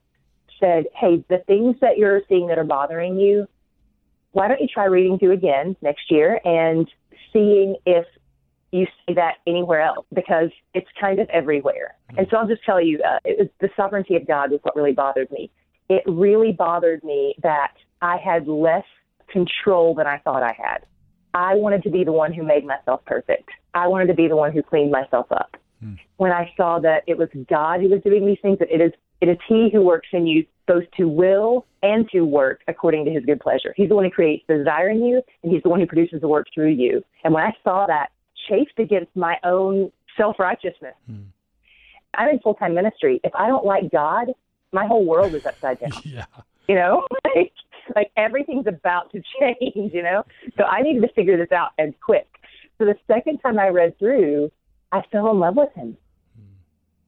said, 0.59 0.87
hey, 0.95 1.25
the 1.29 1.39
things 1.47 1.77
that 1.81 1.99
you're 1.99 2.23
seeing 2.29 2.49
that 2.49 2.59
are 2.59 2.65
bothering 2.65 3.17
you, 3.17 3.47
why 4.33 4.49
don't 4.49 4.61
you 4.61 4.67
try 4.67 4.87
reading 4.87 5.19
through 5.19 5.33
again 5.33 5.77
next 5.83 6.11
year 6.11 6.41
and 6.45 6.91
seeing 7.33 7.77
if 7.87 8.05
you 8.71 8.87
see 9.07 9.15
that 9.15 9.37
anywhere 9.47 9.81
else 9.81 10.07
because 10.15 10.51
it's 10.75 10.89
kind 11.01 11.19
of 11.21 11.29
everywhere. 11.31 11.95
And 12.17 12.27
so 12.31 12.37
I'll 12.37 12.49
just 12.49 12.65
tell 12.65 12.81
you, 12.81 13.01
uh, 13.03 13.19
it 13.25 13.39
was 13.39 13.49
the 13.61 13.69
sovereignty 13.77 14.17
of 14.17 14.27
God 14.27 14.51
was 14.51 14.61
what 14.63 14.77
really 14.77 14.93
bothered 14.93 15.31
me. 15.31 15.51
It 15.89 16.03
really 16.07 16.53
bothered 16.53 17.03
me 17.03 17.35
that 17.43 17.73
I 18.03 18.17
had 18.17 18.47
less 18.47 18.85
control 19.31 19.95
than 19.95 20.07
I 20.07 20.19
thought 20.19 20.43
I 20.43 20.55
had. 20.57 20.85
I 21.35 21.55
wanted 21.55 21.83
to 21.85 21.91
be 21.91 22.05
the 22.05 22.13
one 22.13 22.33
who 22.33 22.43
made 22.43 22.65
myself 22.65 23.05
perfect. 23.07 23.49
I 23.75 23.87
wanted 23.87 24.07
to 24.09 24.15
be 24.15 24.29
the 24.29 24.37
one 24.37 24.53
who 24.53 24.63
cleaned 24.63 24.91
myself 24.91 25.31
up. 25.31 25.57
Hmm. 25.81 25.95
When 26.17 26.33
I 26.33 26.53
saw 26.57 26.79
that 26.81 27.05
it 27.07 27.17
was 27.17 27.29
God 27.49 27.81
who 27.81 27.89
was 27.89 28.03
doing 28.03 28.27
these 28.27 28.39
things, 28.43 28.59
that 28.59 28.71
it 28.71 28.81
is 28.81 28.93
It 29.21 29.29
is 29.29 29.39
He 29.49 29.71
who 29.73 29.83
works 29.83 30.09
in 30.13 30.27
you 30.27 30.45
both 30.67 30.85
to 30.97 31.09
will 31.09 31.67
and 31.83 32.09
to 32.11 32.23
work 32.23 32.61
according 32.69 33.05
to 33.07 33.11
His 33.11 33.25
good 33.25 33.41
pleasure. 33.41 33.73
He's 33.77 33.89
the 33.89 33.95
one 33.95 34.05
who 34.05 34.11
creates 34.11 34.45
the 34.47 34.59
desire 34.59 34.91
in 34.91 35.03
you, 35.03 35.23
and 35.43 35.53
He's 35.53 35.63
the 35.63 35.71
one 35.71 35.81
who 35.81 35.87
produces 35.87 36.21
the 36.21 36.29
work 36.29 36.47
through 36.55 36.73
you. 36.73 37.03
And 37.25 37.33
when 37.33 37.45
I 37.45 37.53
saw 37.65 37.87
that 37.87 38.11
chafed 38.49 38.78
against 38.78 39.14
my 39.14 39.37
own 39.45 39.93
self 40.17 40.38
righteousness, 40.38 40.95
hmm. 41.07 41.23
I'm 42.14 42.28
in 42.31 42.40
full 42.40 42.55
time 42.55 42.75
ministry. 42.75 43.21
If 43.25 43.35
I 43.35 43.49
don't 43.49 43.64
like 43.64 43.90
God, 43.90 44.28
my 44.73 44.87
whole 44.87 45.05
world 45.05 45.35
is 45.35 45.47
upside 45.47 45.81
down. 45.81 45.90
yeah. 46.05 46.25
You 46.69 46.75
know, 46.75 47.07
like, 47.35 47.52
like 47.95 48.11
everything's 48.17 48.67
about 48.67 49.11
to 49.12 49.23
change, 49.40 49.93
you 49.95 50.02
know? 50.02 50.25
So 50.57 50.64
I 50.64 50.83
needed 50.83 51.02
to 51.02 51.12
figure 51.14 51.37
this 51.37 51.52
out 51.52 51.71
and 51.78 51.99
quick. 52.00 52.28
So 52.78 52.85
the 52.85 52.97
second 53.07 53.38
time 53.38 53.59
I 53.59 53.69
read 53.69 53.99
through, 53.99 54.50
I 54.93 55.02
fell 55.11 55.31
in 55.31 55.38
love 55.38 55.57
with 55.57 55.73
him. 55.75 55.97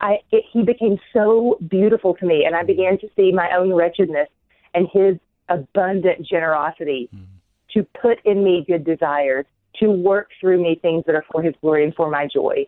I 0.00 0.18
it, 0.32 0.44
he 0.50 0.62
became 0.62 0.98
so 1.12 1.58
beautiful 1.68 2.14
to 2.14 2.26
me, 2.26 2.44
and 2.46 2.56
I 2.56 2.62
began 2.62 2.98
to 3.00 3.08
see 3.16 3.32
my 3.32 3.50
own 3.54 3.72
wretchedness 3.72 4.28
and 4.74 4.88
his 4.90 5.16
abundant 5.48 6.26
generosity 6.26 7.10
mm. 7.14 7.26
to 7.74 7.86
put 8.00 8.18
in 8.24 8.42
me 8.42 8.64
good 8.66 8.84
desires, 8.84 9.44
to 9.78 9.90
work 9.90 10.28
through 10.40 10.62
me 10.62 10.78
things 10.80 11.04
that 11.06 11.14
are 11.14 11.24
for 11.30 11.42
his 11.42 11.54
glory 11.60 11.84
and 11.84 11.94
for 11.94 12.10
my 12.10 12.26
joy. 12.32 12.66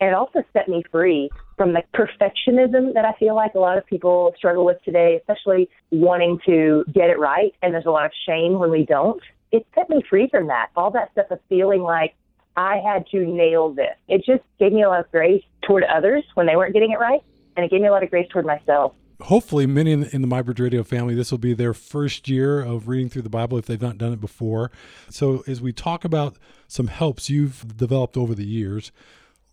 And 0.00 0.10
it 0.10 0.14
also 0.14 0.42
set 0.52 0.68
me 0.68 0.82
free 0.90 1.30
from 1.56 1.72
the 1.72 1.82
perfectionism 1.94 2.94
that 2.94 3.04
I 3.04 3.12
feel 3.18 3.34
like 3.34 3.54
a 3.54 3.58
lot 3.58 3.76
of 3.76 3.84
people 3.86 4.32
struggle 4.36 4.64
with 4.64 4.82
today, 4.84 5.18
especially 5.20 5.68
wanting 5.90 6.38
to 6.46 6.84
get 6.92 7.10
it 7.10 7.18
right. 7.18 7.52
And 7.62 7.74
there's 7.74 7.86
a 7.86 7.90
lot 7.90 8.06
of 8.06 8.12
shame 8.26 8.58
when 8.58 8.70
we 8.70 8.84
don't. 8.86 9.20
It 9.52 9.66
set 9.74 9.90
me 9.90 10.02
free 10.08 10.28
from 10.30 10.46
that. 10.48 10.68
All 10.76 10.90
that 10.92 11.12
stuff 11.12 11.26
of 11.30 11.40
feeling 11.48 11.82
like 11.82 12.14
I 12.56 12.78
had 12.78 13.06
to 13.08 13.24
nail 13.26 13.72
this. 13.72 13.96
It 14.08 14.18
just 14.24 14.42
gave 14.58 14.72
me 14.72 14.82
a 14.82 14.88
lot 14.88 15.00
of 15.00 15.10
grace 15.10 15.42
toward 15.66 15.84
others 15.84 16.24
when 16.34 16.46
they 16.46 16.56
weren't 16.56 16.72
getting 16.72 16.92
it 16.92 16.98
right, 16.98 17.20
and 17.56 17.64
it 17.64 17.70
gave 17.70 17.80
me 17.80 17.88
a 17.88 17.92
lot 17.92 18.02
of 18.02 18.10
grace 18.10 18.28
toward 18.30 18.46
myself. 18.46 18.94
Hopefully, 19.22 19.66
many 19.66 19.92
in 19.92 20.00
the, 20.00 20.14
in 20.14 20.22
the 20.22 20.28
MyBridge 20.28 20.60
Radio 20.60 20.82
family, 20.82 21.14
this 21.14 21.30
will 21.30 21.38
be 21.38 21.54
their 21.54 21.74
first 21.74 22.28
year 22.28 22.60
of 22.60 22.88
reading 22.88 23.08
through 23.08 23.22
the 23.22 23.30
Bible 23.30 23.56
if 23.58 23.66
they've 23.66 23.80
not 23.80 23.96
done 23.96 24.12
it 24.12 24.20
before. 24.20 24.70
So, 25.08 25.44
as 25.46 25.60
we 25.60 25.72
talk 25.72 26.04
about 26.04 26.36
some 26.66 26.88
helps 26.88 27.30
you've 27.30 27.76
developed 27.76 28.16
over 28.16 28.34
the 28.34 28.46
years, 28.46 28.90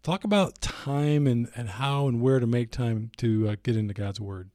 talk 0.04 0.24
about 0.24 0.60
time 0.62 1.28
and, 1.28 1.50
and 1.56 1.70
how 1.70 2.08
and 2.08 2.22
where 2.22 2.40
to 2.40 2.48
make 2.48 2.72
time 2.72 3.12
to 3.18 3.50
uh, 3.50 3.56
get 3.64 3.76
into 3.76 3.94
God's 3.94 4.20
Word. 4.20 4.50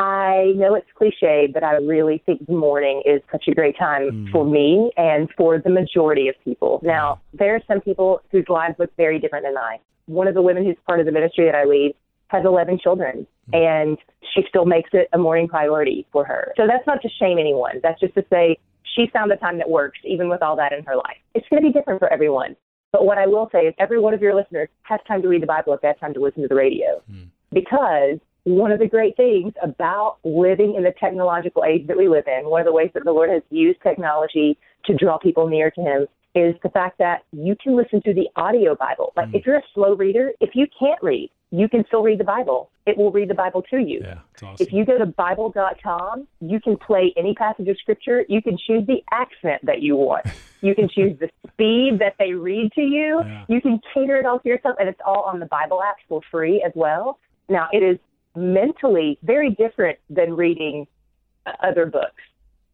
I 0.00 0.54
know 0.56 0.74
it's 0.74 0.88
cliche, 0.96 1.46
but 1.52 1.62
I 1.62 1.74
really 1.74 2.22
think 2.24 2.46
the 2.46 2.54
morning 2.54 3.02
is 3.04 3.20
such 3.30 3.48
a 3.48 3.54
great 3.54 3.76
time 3.78 4.10
mm. 4.10 4.32
for 4.32 4.46
me 4.46 4.90
and 4.96 5.28
for 5.36 5.58
the 5.58 5.68
majority 5.68 6.28
of 6.28 6.34
people. 6.42 6.80
Now, 6.82 7.20
there 7.34 7.54
are 7.54 7.60
some 7.68 7.82
people 7.82 8.22
whose 8.32 8.46
lives 8.48 8.76
look 8.78 8.90
very 8.96 9.18
different 9.18 9.44
than 9.44 9.54
mine. 9.54 9.78
One 10.06 10.26
of 10.26 10.32
the 10.32 10.40
women 10.40 10.64
who's 10.64 10.76
part 10.86 11.00
of 11.00 11.06
the 11.06 11.12
ministry 11.12 11.44
that 11.44 11.54
I 11.54 11.64
lead 11.64 11.94
has 12.28 12.46
11 12.46 12.78
children. 12.82 13.26
And 13.52 13.98
she 14.34 14.42
still 14.48 14.64
makes 14.64 14.90
it 14.92 15.08
a 15.12 15.18
morning 15.18 15.48
priority 15.48 16.06
for 16.12 16.24
her. 16.24 16.52
So 16.56 16.66
that's 16.66 16.86
not 16.86 17.02
to 17.02 17.08
shame 17.18 17.38
anyone. 17.38 17.80
That's 17.82 18.00
just 18.00 18.14
to 18.14 18.24
say 18.30 18.58
she 18.96 19.06
found 19.12 19.30
the 19.30 19.36
time 19.36 19.58
that 19.58 19.68
works, 19.68 19.98
even 20.04 20.28
with 20.28 20.42
all 20.42 20.56
that 20.56 20.72
in 20.72 20.84
her 20.84 20.96
life. 20.96 21.16
It's 21.34 21.46
going 21.48 21.62
to 21.62 21.68
be 21.68 21.72
different 21.72 21.98
for 22.00 22.12
everyone. 22.12 22.56
But 22.92 23.06
what 23.06 23.18
I 23.18 23.26
will 23.26 23.48
say 23.52 23.60
is 23.60 23.74
every 23.78 24.00
one 24.00 24.14
of 24.14 24.20
your 24.20 24.34
listeners 24.34 24.68
has 24.82 25.00
time 25.06 25.22
to 25.22 25.28
read 25.28 25.42
the 25.42 25.46
Bible 25.46 25.72
if 25.74 25.80
they 25.80 25.88
have 25.88 26.00
time 26.00 26.14
to 26.14 26.20
listen 26.20 26.42
to 26.42 26.48
the 26.48 26.56
radio. 26.56 27.00
Mm. 27.10 27.28
Because 27.52 28.18
one 28.44 28.72
of 28.72 28.78
the 28.78 28.88
great 28.88 29.16
things 29.16 29.52
about 29.62 30.18
living 30.24 30.74
in 30.76 30.82
the 30.82 30.92
technological 30.98 31.64
age 31.64 31.86
that 31.86 31.96
we 31.96 32.08
live 32.08 32.24
in, 32.26 32.48
one 32.48 32.60
of 32.60 32.66
the 32.66 32.72
ways 32.72 32.90
that 32.94 33.04
the 33.04 33.12
Lord 33.12 33.30
has 33.30 33.42
used 33.50 33.80
technology 33.82 34.58
to 34.86 34.94
draw 34.96 35.18
people 35.18 35.48
near 35.48 35.70
to 35.70 35.80
Him 35.80 36.06
is 36.34 36.54
the 36.62 36.68
fact 36.70 36.98
that 36.98 37.22
you 37.32 37.54
can 37.62 37.76
listen 37.76 38.02
to 38.02 38.14
the 38.14 38.28
audio 38.36 38.74
Bible. 38.74 39.12
Like 39.16 39.28
mm. 39.28 39.34
if 39.34 39.46
you're 39.46 39.58
a 39.58 39.62
slow 39.74 39.94
reader, 39.94 40.32
if 40.40 40.50
you 40.54 40.66
can't 40.78 41.00
read, 41.02 41.30
you 41.50 41.68
can 41.68 41.84
still 41.86 42.02
read 42.02 42.18
the 42.20 42.24
Bible. 42.24 42.70
It 42.86 42.96
will 42.96 43.10
read 43.10 43.28
the 43.28 43.34
Bible 43.34 43.62
to 43.70 43.78
you. 43.78 44.00
Yeah, 44.02 44.18
awesome. 44.42 44.56
If 44.66 44.72
you 44.72 44.84
go 44.84 44.98
to 44.98 45.06
Bible.com, 45.06 46.28
you 46.40 46.60
can 46.60 46.76
play 46.76 47.12
any 47.16 47.34
passage 47.34 47.68
of 47.68 47.76
Scripture. 47.78 48.24
You 48.28 48.40
can 48.40 48.56
choose 48.56 48.86
the 48.86 49.02
accent 49.10 49.64
that 49.64 49.82
you 49.82 49.96
want. 49.96 50.26
you 50.60 50.74
can 50.74 50.88
choose 50.88 51.18
the 51.18 51.28
speed 51.52 51.98
that 51.98 52.14
they 52.18 52.32
read 52.32 52.72
to 52.72 52.82
you. 52.82 53.20
Yeah. 53.24 53.44
You 53.48 53.60
can 53.60 53.80
cater 53.92 54.16
it 54.16 54.26
all 54.26 54.38
to 54.38 54.48
yourself, 54.48 54.76
and 54.78 54.88
it's 54.88 55.00
all 55.04 55.22
on 55.22 55.40
the 55.40 55.46
Bible 55.46 55.82
app 55.82 55.96
for 56.08 56.20
free 56.30 56.62
as 56.64 56.72
well. 56.74 57.18
Now, 57.48 57.68
it 57.72 57.82
is 57.82 57.98
mentally 58.36 59.18
very 59.22 59.50
different 59.50 59.98
than 60.08 60.34
reading 60.34 60.86
other 61.62 61.86
books. 61.86 62.22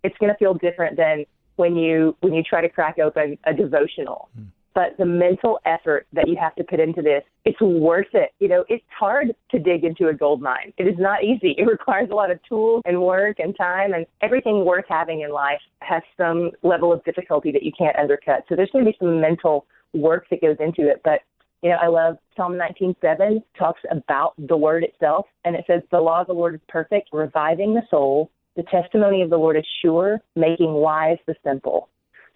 It's 0.02 0.16
going 0.18 0.32
to 0.32 0.38
feel 0.38 0.54
different 0.54 0.96
than 0.96 1.24
when 1.56 1.76
you 1.76 2.14
when 2.20 2.34
you 2.34 2.42
try 2.42 2.60
to 2.60 2.68
crack 2.68 2.98
open 2.98 3.38
a 3.44 3.54
devotional. 3.54 4.28
Mm. 4.38 4.48
But 4.76 4.98
the 4.98 5.06
mental 5.06 5.58
effort 5.64 6.06
that 6.12 6.28
you 6.28 6.36
have 6.38 6.54
to 6.56 6.64
put 6.64 6.80
into 6.80 7.00
this, 7.00 7.22
it's 7.46 7.58
worth 7.62 8.12
it. 8.12 8.32
You 8.40 8.48
know, 8.48 8.62
it's 8.68 8.84
hard 8.90 9.34
to 9.50 9.58
dig 9.58 9.84
into 9.84 10.08
a 10.08 10.12
gold 10.12 10.42
mine. 10.42 10.74
It 10.76 10.86
is 10.86 10.96
not 10.98 11.24
easy. 11.24 11.54
It 11.66 11.66
requires 11.66 12.10
a 12.12 12.14
lot 12.14 12.30
of 12.30 12.38
tools 12.46 12.82
and 12.84 13.00
work 13.00 13.38
and 13.38 13.56
time 13.56 13.94
and 13.94 14.04
everything 14.20 14.66
worth 14.66 14.84
having 14.86 15.22
in 15.22 15.32
life 15.32 15.60
has 15.80 16.02
some 16.18 16.50
level 16.62 16.92
of 16.92 17.02
difficulty 17.04 17.50
that 17.52 17.62
you 17.62 17.72
can't 17.76 17.96
undercut. 17.96 18.44
So 18.48 18.54
there's 18.54 18.70
going 18.70 18.84
to 18.84 18.90
be 18.90 18.96
some 19.00 19.18
mental 19.18 19.64
work 19.94 20.26
that 20.30 20.42
goes 20.42 20.56
into 20.60 20.86
it, 20.90 21.00
but 21.02 21.20
you 21.62 21.70
know, 21.70 21.78
I 21.80 21.86
love 21.86 22.18
Psalm 22.36 22.58
19:7 22.58 23.42
talks 23.58 23.80
about 23.90 24.34
the 24.36 24.56
word 24.56 24.84
itself, 24.84 25.26
and 25.46 25.56
it 25.56 25.64
says, 25.66 25.82
"The 25.90 26.00
law 26.00 26.20
of 26.20 26.26
the 26.26 26.34
Lord 26.34 26.54
is 26.54 26.60
perfect, 26.68 27.08
reviving 27.12 27.72
the 27.72 27.82
soul. 27.90 28.30
The 28.56 28.62
testimony 28.64 29.22
of 29.22 29.30
the 29.30 29.38
Lord 29.38 29.56
is 29.56 29.66
sure, 29.80 30.20
making 30.34 30.74
wise 30.74 31.18
the 31.26 31.34
simple." 31.42 31.88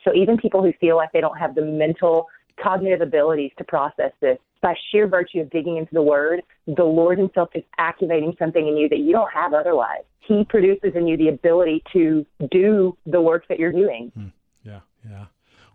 So 0.05 0.15
even 0.15 0.37
people 0.37 0.63
who 0.63 0.73
feel 0.81 0.97
like 0.97 1.13
they 1.13 1.21
don't 1.21 1.39
have 1.39 1.55
the 1.55 1.65
mental, 1.65 2.27
cognitive 2.63 3.01
abilities 3.01 3.53
to 3.59 3.65
process 3.65 4.13
this, 4.21 4.39
by 4.63 4.75
sheer 4.91 5.07
virtue 5.07 5.41
of 5.41 5.51
digging 5.51 5.77
into 5.77 5.93
the 5.93 6.03
Word, 6.03 6.43
the 6.67 6.85
Lord 6.85 7.19
Himself 7.19 7.49
is 7.55 7.65
activating 7.79 8.35
something 8.39 8.67
in 8.67 8.77
you 8.77 8.89
that 8.89 8.99
you 8.99 9.13
don't 9.13 9.33
have 9.33 9.55
otherwise. 9.55 10.03
He 10.21 10.45
produces 10.45 10.93
in 10.95 11.07
you 11.07 11.17
the 11.17 11.29
ability 11.29 11.83
to 11.93 12.27
do 12.51 12.97
the 13.07 13.21
work 13.21 13.45
that 13.49 13.59
you're 13.59 13.73
doing. 13.73 14.13
Mm, 14.17 14.33
yeah, 14.63 14.81
yeah. 15.09 15.27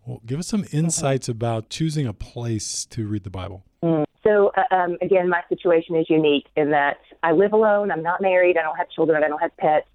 Well, 0.06 0.22
give 0.26 0.38
us 0.38 0.48
some 0.48 0.66
insights 0.72 1.28
about 1.28 1.70
choosing 1.70 2.06
a 2.06 2.14
place 2.14 2.86
to 2.86 3.08
read 3.08 3.24
the 3.24 3.32
Bible. 3.32 3.64
Mm. 3.84 4.06
So, 4.24 4.52
uh, 4.56 4.76
um, 4.76 4.98
again, 5.02 5.30
my 5.30 5.42
situation 5.50 5.96
is 5.96 6.08
unique 6.10 6.46
in 6.56 6.72
that 6.72 6.98
I 7.24 7.32
live 7.32 7.54
alone. 7.54 7.92
I'm 7.92 8.04
not 8.04 8.22
married. 8.22 8.58
I 8.58 8.64
don't 8.64 8.76
have 8.76 8.90
children. 8.90 9.24
I 9.24 9.28
don't 9.28 9.42
have 9.42 9.56
pets. 9.58 9.88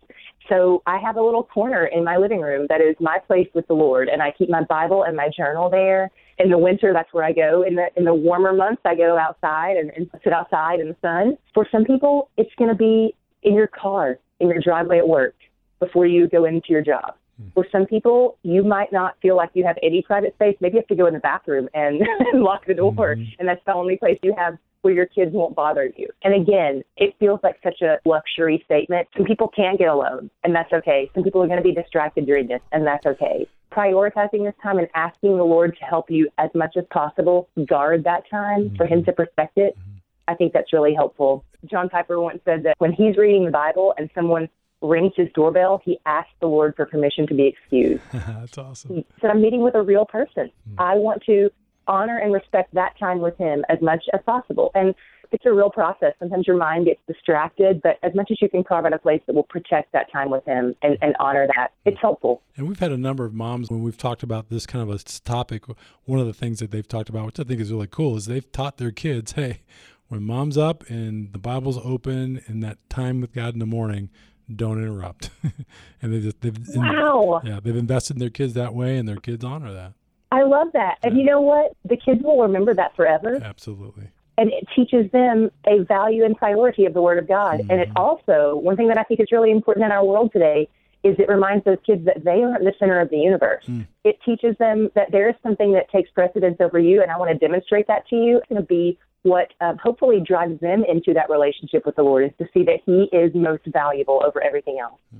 So, 0.48 0.82
I 0.86 0.98
have 0.98 1.16
a 1.16 1.22
little 1.22 1.44
corner 1.44 1.86
in 1.86 2.04
my 2.04 2.16
living 2.16 2.40
room 2.40 2.66
that 2.68 2.80
is 2.80 2.96
my 3.00 3.18
place 3.26 3.48
with 3.54 3.66
the 3.68 3.74
Lord, 3.74 4.08
and 4.08 4.22
I 4.22 4.32
keep 4.36 4.48
my 4.48 4.64
Bible 4.64 5.04
and 5.04 5.16
my 5.16 5.28
journal 5.36 5.70
there. 5.70 6.10
In 6.38 6.50
the 6.50 6.58
winter, 6.58 6.92
that's 6.92 7.12
where 7.12 7.24
I 7.24 7.32
go. 7.32 7.62
In 7.62 7.74
the 7.76 7.86
in 7.96 8.04
the 8.04 8.14
warmer 8.14 8.52
months, 8.52 8.82
I 8.84 8.94
go 8.94 9.18
outside 9.18 9.76
and, 9.76 9.90
and 9.96 10.10
sit 10.24 10.32
outside 10.32 10.80
in 10.80 10.88
the 10.88 10.96
sun. 11.02 11.36
For 11.54 11.66
some 11.70 11.84
people, 11.84 12.30
it's 12.36 12.50
going 12.58 12.70
to 12.70 12.76
be 12.76 13.14
in 13.42 13.54
your 13.54 13.68
car, 13.68 14.18
in 14.40 14.48
your 14.48 14.60
driveway 14.60 14.98
at 14.98 15.08
work, 15.08 15.34
before 15.78 16.06
you 16.06 16.28
go 16.28 16.44
into 16.44 16.68
your 16.70 16.82
job. 16.82 17.14
For 17.54 17.66
some 17.72 17.86
people, 17.86 18.36
you 18.42 18.62
might 18.62 18.92
not 18.92 19.14
feel 19.22 19.36
like 19.36 19.50
you 19.54 19.64
have 19.64 19.76
any 19.82 20.02
private 20.02 20.34
space. 20.34 20.56
Maybe 20.60 20.74
you 20.74 20.80
have 20.80 20.88
to 20.88 20.94
go 20.94 21.06
in 21.06 21.14
the 21.14 21.20
bathroom 21.20 21.68
and, 21.74 22.00
lock 22.34 22.66
the 22.66 22.74
door, 22.74 22.92
mm-hmm. 22.92 23.22
and 23.38 23.48
that's 23.48 23.64
the 23.66 23.74
only 23.74 23.96
place 23.96 24.18
you 24.22 24.34
have 24.36 24.58
where 24.82 24.94
your 24.94 25.06
kids 25.06 25.32
won't 25.32 25.54
bother 25.54 25.92
you. 25.96 26.08
And 26.22 26.34
again, 26.34 26.82
it 26.96 27.14
feels 27.18 27.40
like 27.42 27.56
such 27.62 27.82
a 27.82 27.98
luxury 28.04 28.62
statement. 28.64 29.08
Some 29.16 29.26
people 29.26 29.48
can 29.48 29.76
get 29.76 29.88
alone, 29.88 30.30
and 30.44 30.54
that's 30.54 30.72
okay. 30.72 31.10
Some 31.14 31.22
people 31.22 31.42
are 31.42 31.46
going 31.46 31.62
to 31.62 31.64
be 31.64 31.74
distracted 31.74 32.26
during 32.26 32.48
this, 32.48 32.60
and 32.72 32.86
that's 32.86 33.06
okay. 33.06 33.46
Prioritizing 33.72 34.44
this 34.44 34.54
time 34.62 34.78
and 34.78 34.88
asking 34.94 35.36
the 35.36 35.44
Lord 35.44 35.76
to 35.78 35.84
help 35.84 36.10
you 36.10 36.28
as 36.38 36.50
much 36.54 36.76
as 36.76 36.84
possible 36.90 37.48
guard 37.68 38.04
that 38.04 38.22
time 38.30 38.64
mm-hmm. 38.64 38.76
for 38.76 38.86
Him 38.86 39.04
to 39.04 39.12
protect 39.12 39.58
it. 39.58 39.76
Mm-hmm. 39.78 39.98
I 40.28 40.34
think 40.34 40.52
that's 40.52 40.72
really 40.72 40.94
helpful. 40.94 41.44
John 41.68 41.88
Piper 41.88 42.20
once 42.20 42.40
said 42.44 42.62
that 42.62 42.76
when 42.78 42.92
he's 42.92 43.16
reading 43.16 43.44
the 43.44 43.50
Bible 43.50 43.94
and 43.98 44.08
someone 44.14 44.48
rings 44.82 45.12
his 45.16 45.28
doorbell, 45.34 45.82
he 45.84 45.98
asks 46.06 46.32
the 46.40 46.46
Lord 46.46 46.74
for 46.76 46.86
permission 46.86 47.26
to 47.26 47.34
be 47.34 47.46
excused. 47.46 48.02
That's 48.12 48.56
awesome. 48.56 48.96
He 48.96 49.06
said, 49.20 49.30
I'm 49.30 49.42
meeting 49.42 49.62
with 49.62 49.74
a 49.74 49.82
real 49.82 50.06
person. 50.06 50.50
Mm. 50.70 50.74
I 50.78 50.94
want 50.94 51.22
to 51.26 51.50
honor 51.90 52.18
and 52.18 52.32
respect 52.32 52.72
that 52.74 52.98
time 52.98 53.20
with 53.20 53.36
him 53.36 53.64
as 53.68 53.78
much 53.82 54.04
as 54.14 54.20
possible. 54.24 54.70
And 54.74 54.94
it's 55.32 55.44
a 55.46 55.52
real 55.52 55.70
process. 55.70 56.14
Sometimes 56.18 56.46
your 56.46 56.56
mind 56.56 56.86
gets 56.86 57.00
distracted, 57.06 57.82
but 57.82 57.98
as 58.02 58.14
much 58.14 58.30
as 58.30 58.38
you 58.40 58.48
can 58.48 58.64
carve 58.64 58.86
out 58.86 58.92
a 58.92 58.98
place 58.98 59.20
that 59.26 59.34
will 59.34 59.44
protect 59.44 59.92
that 59.92 60.10
time 60.12 60.30
with 60.30 60.44
him 60.44 60.74
and, 60.82 60.98
and 61.02 61.14
honor 61.20 61.46
that, 61.56 61.68
it's 61.84 62.00
helpful. 62.00 62.42
And 62.56 62.68
we've 62.68 62.78
had 62.78 62.92
a 62.92 62.96
number 62.96 63.24
of 63.24 63.34
moms 63.34 63.70
when 63.70 63.82
we've 63.82 63.96
talked 63.96 64.22
about 64.22 64.50
this 64.50 64.66
kind 64.66 64.88
of 64.88 64.94
a 64.94 64.98
topic. 64.98 65.64
One 66.04 66.18
of 66.18 66.26
the 66.26 66.32
things 66.32 66.58
that 66.60 66.70
they've 66.70 66.86
talked 66.86 67.08
about, 67.08 67.26
which 67.26 67.40
I 67.40 67.44
think 67.44 67.60
is 67.60 67.70
really 67.72 67.86
cool, 67.86 68.16
is 68.16 68.26
they've 68.26 68.50
taught 68.50 68.78
their 68.78 68.90
kids, 68.90 69.32
hey, 69.32 69.60
when 70.08 70.24
mom's 70.24 70.58
up 70.58 70.88
and 70.88 71.32
the 71.32 71.38
Bible's 71.38 71.78
open 71.78 72.42
and 72.46 72.62
that 72.64 72.78
time 72.88 73.20
with 73.20 73.32
God 73.32 73.52
in 73.52 73.60
the 73.60 73.66
morning, 73.66 74.10
don't 74.54 74.82
interrupt. 74.82 75.30
and 76.02 76.12
they 76.12 76.20
just 76.20 76.40
they've 76.40 76.56
wow. 76.74 77.40
yeah 77.44 77.60
they've 77.62 77.76
invested 77.76 78.16
in 78.16 78.20
their 78.20 78.30
kids 78.30 78.54
that 78.54 78.74
way, 78.74 78.96
and 78.96 79.08
their 79.08 79.16
kids 79.16 79.44
honor 79.44 79.72
that. 79.72 79.92
I 80.30 80.42
love 80.42 80.68
that, 80.74 80.98
yeah. 81.02 81.08
and 81.08 81.18
you 81.18 81.24
know 81.24 81.40
what? 81.40 81.72
The 81.84 81.96
kids 81.96 82.22
will 82.22 82.40
remember 82.40 82.74
that 82.74 82.94
forever. 82.96 83.40
Absolutely. 83.42 84.08
And 84.38 84.50
it 84.52 84.66
teaches 84.74 85.10
them 85.10 85.50
a 85.66 85.82
value 85.84 86.24
and 86.24 86.36
priority 86.36 86.86
of 86.86 86.94
the 86.94 87.02
Word 87.02 87.18
of 87.18 87.28
God. 87.28 87.60
Mm-hmm. 87.60 87.70
And 87.70 87.80
it 87.80 87.88
mm-hmm. 87.88 87.98
also, 87.98 88.56
one 88.56 88.76
thing 88.76 88.88
that 88.88 88.96
I 88.96 89.02
think 89.02 89.20
is 89.20 89.26
really 89.32 89.50
important 89.50 89.84
in 89.84 89.92
our 89.92 90.04
world 90.04 90.30
today 90.32 90.68
is 91.02 91.16
it 91.18 91.28
reminds 91.28 91.64
those 91.64 91.78
kids 91.84 92.04
that 92.04 92.24
they 92.24 92.42
aren't 92.42 92.64
the 92.64 92.72
center 92.78 93.00
of 93.00 93.08
the 93.10 93.16
universe. 93.16 93.64
Mm. 93.66 93.86
It 94.04 94.18
teaches 94.24 94.56
them 94.58 94.90
that 94.94 95.10
there 95.10 95.28
is 95.30 95.34
something 95.42 95.72
that 95.72 95.90
takes 95.90 96.10
precedence 96.10 96.58
over 96.60 96.78
you, 96.78 97.02
and 97.02 97.10
I 97.10 97.16
want 97.16 97.30
to 97.30 97.38
demonstrate 97.38 97.86
that 97.86 98.06
to 98.08 98.16
you. 98.16 98.36
It's 98.38 98.48
going 98.48 98.60
to 98.60 98.66
be 98.66 98.98
what 99.22 99.48
um, 99.60 99.78
hopefully 99.78 100.20
drives 100.20 100.60
them 100.60 100.84
into 100.88 101.12
that 101.14 101.28
relationship 101.30 101.84
with 101.84 101.96
the 101.96 102.02
Lord 102.02 102.24
is 102.24 102.32
to 102.38 102.46
see 102.52 102.64
that 102.64 102.80
He 102.84 103.08
is 103.16 103.34
most 103.34 103.62
valuable 103.66 104.22
over 104.24 104.42
everything 104.42 104.78
else. 104.80 105.00
Hmm. 105.12 105.19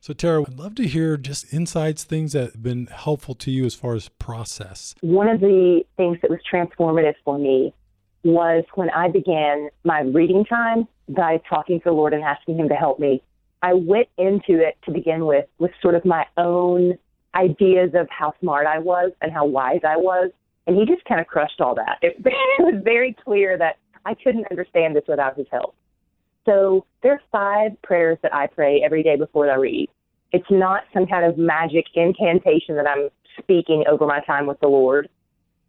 So, 0.00 0.12
Tara, 0.14 0.42
I'd 0.42 0.58
love 0.58 0.76
to 0.76 0.86
hear 0.86 1.16
just 1.16 1.52
insights, 1.52 2.04
things 2.04 2.32
that 2.32 2.52
have 2.52 2.62
been 2.62 2.86
helpful 2.86 3.34
to 3.34 3.50
you 3.50 3.64
as 3.64 3.74
far 3.74 3.94
as 3.94 4.08
process. 4.08 4.94
One 5.00 5.28
of 5.28 5.40
the 5.40 5.82
things 5.96 6.18
that 6.22 6.30
was 6.30 6.38
transformative 6.50 7.14
for 7.24 7.36
me 7.36 7.74
was 8.22 8.64
when 8.74 8.90
I 8.90 9.08
began 9.08 9.70
my 9.84 10.00
reading 10.00 10.44
time 10.44 10.86
by 11.08 11.40
talking 11.48 11.80
to 11.80 11.84
the 11.86 11.92
Lord 11.92 12.12
and 12.12 12.22
asking 12.22 12.58
Him 12.58 12.68
to 12.68 12.74
help 12.74 13.00
me. 13.00 13.22
I 13.62 13.74
went 13.74 14.08
into 14.18 14.60
it 14.60 14.78
to 14.84 14.92
begin 14.92 15.26
with 15.26 15.46
with 15.58 15.72
sort 15.82 15.96
of 15.96 16.04
my 16.04 16.26
own 16.36 16.96
ideas 17.34 17.90
of 17.94 18.08
how 18.08 18.34
smart 18.40 18.66
I 18.66 18.78
was 18.78 19.10
and 19.20 19.32
how 19.32 19.46
wise 19.46 19.80
I 19.86 19.96
was. 19.96 20.30
And 20.66 20.76
he 20.76 20.84
just 20.84 21.04
kind 21.06 21.20
of 21.20 21.26
crushed 21.26 21.60
all 21.60 21.74
that. 21.74 21.98
It, 22.02 22.16
it 22.24 22.34
was 22.60 22.80
very 22.84 23.16
clear 23.24 23.58
that 23.58 23.78
I 24.04 24.14
couldn't 24.14 24.46
understand 24.50 24.94
this 24.94 25.04
without 25.08 25.36
his 25.36 25.46
help. 25.50 25.74
So 26.48 26.86
there 27.02 27.12
are 27.12 27.20
five 27.30 27.80
prayers 27.82 28.16
that 28.22 28.34
I 28.34 28.46
pray 28.46 28.80
every 28.82 29.02
day 29.02 29.16
before 29.16 29.50
I 29.50 29.56
read. 29.56 29.90
It's 30.32 30.50
not 30.50 30.84
some 30.94 31.06
kind 31.06 31.26
of 31.26 31.36
magic 31.36 31.84
incantation 31.94 32.74
that 32.76 32.86
I'm 32.88 33.10
speaking 33.38 33.84
over 33.86 34.06
my 34.06 34.20
time 34.20 34.46
with 34.46 34.58
the 34.60 34.68
Lord, 34.68 35.10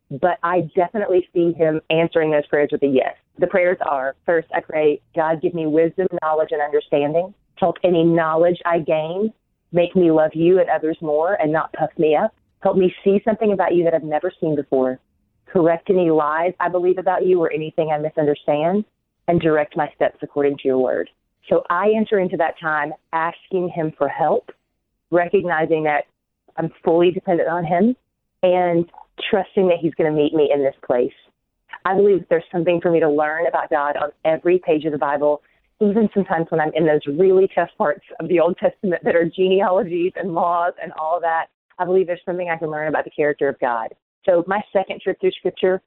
but 0.10 0.38
I 0.42 0.70
definitely 0.76 1.28
see 1.34 1.52
him 1.52 1.82
answering 1.90 2.32
those 2.32 2.48
prayers 2.48 2.70
with 2.72 2.82
a 2.84 2.88
yes. 2.88 3.16
The 3.40 3.48
prayers 3.48 3.78
are 3.82 4.16
first, 4.26 4.48
I 4.56 4.62
pray, 4.62 5.02
God, 5.16 5.42
give 5.42 5.54
me 5.54 5.68
wisdom, 5.68 6.08
knowledge, 6.24 6.50
and 6.52 6.62
understanding. 6.62 7.34
Help 7.56 7.76
any 7.84 8.04
knowledge 8.04 8.60
I 8.66 8.80
gain 8.80 9.34
make 9.72 9.96
me 9.96 10.12
love 10.12 10.32
you 10.34 10.60
and 10.60 10.70
others 10.70 10.98
more 11.02 11.34
and 11.34 11.52
not 11.52 11.74
puff 11.74 11.90
me 11.98 12.16
up. 12.16 12.34
Help 12.62 12.78
me 12.78 12.94
see 13.04 13.22
something 13.24 13.52
about 13.52 13.76
you 13.76 13.84
that 13.84 13.94
I've 13.94 14.04
never 14.04 14.32
seen 14.40 14.56
before. 14.56 15.00
Correct 15.46 15.90
any 15.90 16.10
lies 16.10 16.54
I 16.60 16.70
believe 16.70 16.98
about 16.98 17.26
you 17.26 17.40
or 17.42 17.52
anything 17.52 17.92
I 17.92 17.98
misunderstand, 17.98 18.86
and 19.30 19.40
direct 19.40 19.78
my 19.78 19.90
steps 19.96 20.18
according 20.22 20.58
to 20.58 20.68
your 20.68 20.80
word. 20.80 21.10
So 21.48 21.64
I 21.70 21.92
enter 21.96 22.20
into 22.20 22.36
that 22.38 22.60
time 22.62 22.92
asking 23.14 23.70
him 23.70 23.94
for 23.98 24.10
help, 24.10 24.52
recognizing 25.12 25.84
that 25.84 26.04
I'm 26.58 26.70
fully 26.84 27.12
dependent 27.12 27.48
on 27.48 27.64
him, 27.64 27.96
and 28.44 28.90
trusting 29.30 29.68
that 29.70 29.78
he's 29.82 29.94
going 29.94 30.12
to 30.12 30.16
meet 30.16 30.34
me 30.34 30.52
in 30.54 30.62
this 30.62 30.76
place. 30.86 31.14
I 31.86 31.96
believe 31.96 32.26
there's 32.30 32.44
something 32.52 32.82
for 32.82 32.92
me 32.92 33.00
to 33.00 33.10
learn 33.10 33.48
about 33.48 33.70
God 33.70 33.96
on 33.96 34.12
every 34.26 34.60
page 34.60 34.84
of 34.84 34.92
the 34.92 34.98
Bible 34.98 35.42
even 35.82 36.10
sometimes 36.14 36.48
when 36.50 36.60
I'm 36.60 36.74
in 36.76 36.86
those 36.86 37.02
really 37.08 37.50
tough 37.56 37.70
parts 37.78 38.04
of 38.20 38.28
the 38.28 38.40
Old 38.40 38.58
Testament 38.58 39.02
that 39.04 39.16
are 39.16 39.26
genealogies 39.26 40.12
and 40.16 40.34
laws 40.34 40.74
and 40.82 40.92
all 40.94 41.20
that, 41.22 41.48
I 41.78 41.86
believe 41.86 42.08
there's 42.08 42.22
something 42.26 42.50
I 42.50 42.58
can 42.58 42.70
learn 42.70 42.90
about 42.90 43.06
the 43.06 43.12
character 43.12 43.48
of 43.48 43.58
God. 43.60 43.88
So 44.26 44.44
my 44.46 44.62
second 44.74 45.02
trip 45.02 45.20
through 45.22 45.32
Scripture, 45.32 45.82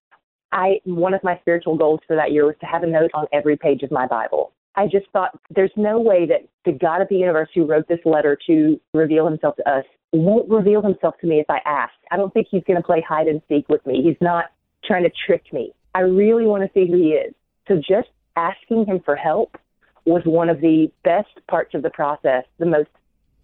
I 0.53 0.81
one 0.85 1.15
of 1.15 1.25
my 1.25 1.39
spiritual 1.41 1.77
goals 1.77 2.01
for 2.07 2.15
that 2.17 2.33
year 2.33 2.47
was 2.47 2.55
to 2.61 2.67
have 2.67 2.83
a 2.83 2.87
note 2.87 3.11
on 3.15 3.27
every 3.33 3.57
page 3.57 3.83
of 3.83 3.91
my 3.91 4.07
Bible. 4.07 4.53
I 4.75 4.87
just 4.87 5.07
thought 5.13 5.39
there's 5.55 5.73
no 5.77 6.01
way 6.01 6.27
that 6.27 6.49
the 6.65 6.73
God 6.73 7.03
of 7.03 7.09
the 7.09 7.17
universe 7.17 7.49
who 7.55 7.67
wrote 7.67 7.89
this 7.89 7.99
letter 8.05 8.39
to 8.47 8.81
reveal 8.95 9.27
himself 9.27 9.57
to 9.57 9.69
us 9.69 9.85
won't 10.13 10.49
reveal 10.49 10.83
himself 10.83 11.15
to 11.21 11.27
me 11.27 11.41
if 11.41 11.51
I 11.51 11.59
ask. 11.67 11.93
I 12.11 12.17
don't 12.17 12.33
think 12.33 12.49
he's 12.51 12.63
going 12.67 12.79
to 12.79 12.83
play 12.83 13.05
hide 13.07 13.27
and 13.27 13.43
seek 13.49 13.69
with 13.69 13.85
me. 13.87 14.03
He's 14.03 14.17
not 14.21 14.47
trying 14.85 15.03
to 15.05 15.11
trick 15.27 15.53
me. 15.53 15.73
I 15.95 16.01
really 16.01 16.47
want 16.47 16.63
to 16.63 16.71
see 16.73 16.91
who 16.91 16.97
he 16.97 17.11
is. 17.11 17.35
So 17.69 17.77
just 17.77 18.09
asking 18.37 18.87
him 18.87 19.01
for 19.05 19.17
help 19.17 19.57
was 20.05 20.23
one 20.25 20.49
of 20.49 20.61
the 20.61 20.91
best 21.05 21.29
parts 21.49 21.75
of 21.75 21.83
the 21.83 21.91
process, 21.91 22.45
the 22.59 22.67
most 22.67 22.89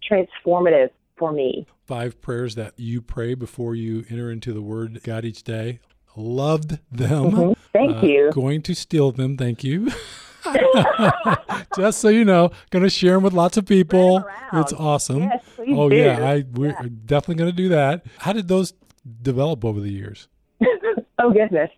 transformative 0.09 0.89
for 1.17 1.31
me. 1.31 1.67
Five 1.85 2.21
prayers 2.21 2.55
that 2.55 2.73
you 2.77 3.01
pray 3.01 3.33
before 3.33 3.75
you 3.75 4.05
enter 4.09 4.31
into 4.31 4.53
the 4.53 4.61
Word 4.61 5.01
God 5.03 5.25
each 5.25 5.43
day. 5.43 5.79
Loved 6.19 6.79
them. 6.91 7.31
Mm-hmm. 7.31 7.53
Thank 7.71 8.03
uh, 8.03 8.07
you. 8.07 8.31
Going 8.33 8.61
to 8.63 8.75
steal 8.75 9.13
them. 9.13 9.37
Thank 9.37 9.63
you. 9.63 9.89
Just 11.77 11.99
so 11.99 12.09
you 12.09 12.25
know, 12.25 12.51
going 12.71 12.83
to 12.83 12.89
share 12.89 13.13
them 13.13 13.23
with 13.23 13.33
lots 13.33 13.55
of 13.55 13.65
people. 13.65 14.25
It's 14.53 14.73
awesome. 14.73 15.23
Yes, 15.23 15.43
oh 15.69 15.89
do. 15.89 15.95
yeah, 15.95 16.29
I 16.29 16.43
we're 16.53 16.69
yeah. 16.69 16.87
definitely 17.05 17.35
going 17.35 17.51
to 17.51 17.55
do 17.55 17.69
that. 17.69 18.05
How 18.17 18.33
did 18.33 18.47
those 18.47 18.73
develop 19.21 19.63
over 19.63 19.79
the 19.79 19.91
years? 19.91 20.27
oh 21.19 21.31
goodness, 21.31 21.69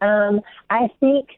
um, 0.00 0.40
I 0.70 0.88
think 1.00 1.28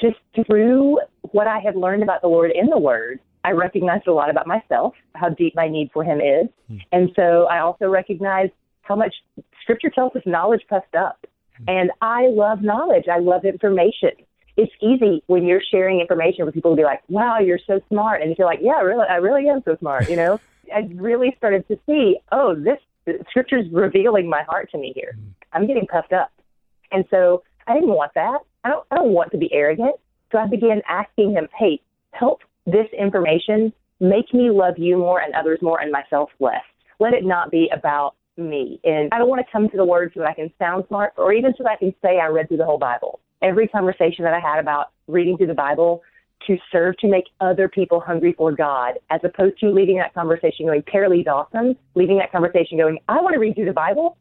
just 0.00 0.16
through 0.46 0.98
what 1.32 1.46
I 1.46 1.58
had 1.58 1.76
learned 1.76 2.02
about 2.02 2.22
the 2.22 2.28
Lord 2.28 2.50
in 2.52 2.66
the 2.66 2.78
Word, 2.78 3.20
I 3.44 3.50
recognized 3.52 4.06
a 4.06 4.12
lot 4.12 4.30
about 4.30 4.46
myself, 4.46 4.94
how 5.14 5.28
deep 5.28 5.54
my 5.54 5.68
need 5.68 5.90
for 5.92 6.02
Him 6.02 6.20
is. 6.20 6.48
Mm. 6.70 6.80
And 6.92 7.10
so 7.14 7.46
I 7.46 7.60
also 7.60 7.86
recognized 7.88 8.52
how 8.82 8.96
much 8.96 9.14
Scripture 9.62 9.90
tells 9.90 10.14
us 10.16 10.22
knowledge 10.26 10.62
puffed 10.68 10.94
up. 10.94 11.26
And 11.68 11.90
I 12.00 12.26
love 12.28 12.62
knowledge, 12.62 13.04
I 13.10 13.18
love 13.18 13.44
information. 13.44 14.10
It's 14.56 14.72
easy 14.80 15.22
when 15.26 15.44
you're 15.44 15.62
sharing 15.70 16.00
information 16.00 16.44
with 16.44 16.54
people 16.54 16.72
to 16.72 16.76
be 16.76 16.84
like, 16.84 17.02
wow, 17.08 17.38
you're 17.38 17.58
so 17.66 17.80
smart. 17.88 18.22
And 18.22 18.34
you're 18.38 18.46
like, 18.46 18.60
yeah, 18.62 18.80
really, 18.80 19.06
I 19.08 19.16
really 19.16 19.48
am 19.48 19.62
so 19.64 19.76
smart, 19.80 20.08
you 20.08 20.16
know? 20.16 20.40
I 20.74 20.88
really 20.94 21.34
started 21.36 21.66
to 21.68 21.78
see, 21.86 22.18
oh, 22.32 22.54
this 22.54 22.78
Scripture's 23.28 23.66
revealing 23.70 24.30
my 24.30 24.42
heart 24.44 24.70
to 24.70 24.78
me 24.78 24.92
here. 24.94 25.16
Mm. 25.18 25.34
I'm 25.52 25.66
getting 25.66 25.86
puffed 25.86 26.12
up. 26.12 26.30
And 26.92 27.04
so 27.10 27.42
I 27.66 27.74
didn't 27.74 27.90
want 27.90 28.12
that. 28.14 28.38
I 28.64 28.70
don't, 28.70 28.86
I 28.90 28.96
don't 28.96 29.10
want 29.10 29.30
to 29.32 29.38
be 29.38 29.52
arrogant. 29.52 29.96
So 30.32 30.38
I 30.38 30.46
began 30.46 30.80
asking 30.88 31.32
him, 31.32 31.48
hey, 31.58 31.80
help 32.12 32.40
this 32.66 32.86
information 32.98 33.72
make 34.00 34.32
me 34.32 34.50
love 34.50 34.78
you 34.78 34.96
more 34.96 35.20
and 35.20 35.34
others 35.34 35.60
more 35.60 35.80
and 35.80 35.92
myself 35.92 36.30
less. 36.40 36.62
Let 36.98 37.14
it 37.14 37.24
not 37.24 37.50
be 37.50 37.70
about 37.72 38.14
me. 38.36 38.80
And 38.84 39.08
I 39.12 39.18
don't 39.18 39.28
want 39.28 39.44
to 39.44 39.52
come 39.52 39.68
to 39.68 39.76
the 39.76 39.84
word 39.84 40.12
so 40.14 40.20
that 40.20 40.28
I 40.28 40.34
can 40.34 40.52
sound 40.58 40.84
smart 40.88 41.12
or 41.16 41.32
even 41.32 41.52
so 41.56 41.64
that 41.64 41.72
I 41.72 41.76
can 41.76 41.94
say 42.02 42.18
I 42.18 42.26
read 42.26 42.48
through 42.48 42.58
the 42.58 42.64
whole 42.64 42.78
Bible. 42.78 43.20
Every 43.42 43.68
conversation 43.68 44.24
that 44.24 44.34
I 44.34 44.40
had 44.40 44.58
about 44.58 44.86
reading 45.06 45.36
through 45.36 45.48
the 45.48 45.54
Bible 45.54 46.02
to 46.46 46.56
serve 46.70 46.96
to 46.98 47.08
make 47.08 47.24
other 47.40 47.68
people 47.68 48.00
hungry 48.00 48.34
for 48.36 48.52
God, 48.52 48.94
as 49.10 49.20
opposed 49.24 49.58
to 49.60 49.70
leaving 49.70 49.96
that 49.98 50.12
conversation 50.14 50.66
going, 50.66 50.82
Tara 50.90 51.08
awesome, 51.08 51.74
leaving 51.94 52.18
that 52.18 52.32
conversation 52.32 52.76
going, 52.78 52.98
I 53.08 53.20
want 53.20 53.34
to 53.34 53.40
read 53.40 53.54
through 53.54 53.66
the 53.66 53.72
Bible. 53.72 54.16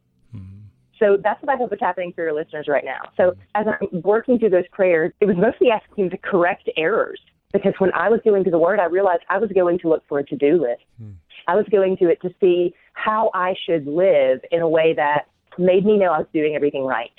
So 0.99 1.17
that's 1.21 1.41
what 1.41 1.53
I 1.53 1.57
hope 1.57 1.73
is 1.73 1.79
happening 1.81 2.13
for 2.13 2.23
your 2.23 2.33
listeners 2.33 2.67
right 2.69 2.85
now. 2.85 3.09
So 3.17 3.35
as 3.55 3.65
I'm 3.67 4.01
working 4.01 4.39
through 4.39 4.51
those 4.51 4.67
prayers, 4.71 5.11
it 5.19 5.25
was 5.25 5.35
mostly 5.35 5.69
asking 5.69 6.11
to 6.11 6.17
correct 6.17 6.69
errors 6.77 7.19
because 7.51 7.73
when 7.79 7.91
I 7.93 8.09
was 8.09 8.21
going 8.23 8.43
to 8.45 8.51
the 8.51 8.57
Word, 8.57 8.79
I 8.79 8.85
realized 8.85 9.23
I 9.29 9.37
was 9.37 9.51
going 9.51 9.79
to 9.79 9.89
look 9.89 10.03
for 10.07 10.19
a 10.19 10.25
to-do 10.25 10.61
list. 10.61 10.83
Hmm. 10.97 11.11
I 11.47 11.55
was 11.55 11.65
going 11.71 11.97
to 11.97 12.09
it 12.09 12.21
to 12.21 12.33
see 12.39 12.73
how 12.93 13.31
I 13.33 13.55
should 13.65 13.85
live 13.87 14.41
in 14.51 14.61
a 14.61 14.69
way 14.69 14.93
that 14.93 15.27
made 15.57 15.85
me 15.85 15.97
know 15.97 16.11
I 16.11 16.19
was 16.19 16.27
doing 16.33 16.55
everything 16.55 16.85
right. 16.85 17.11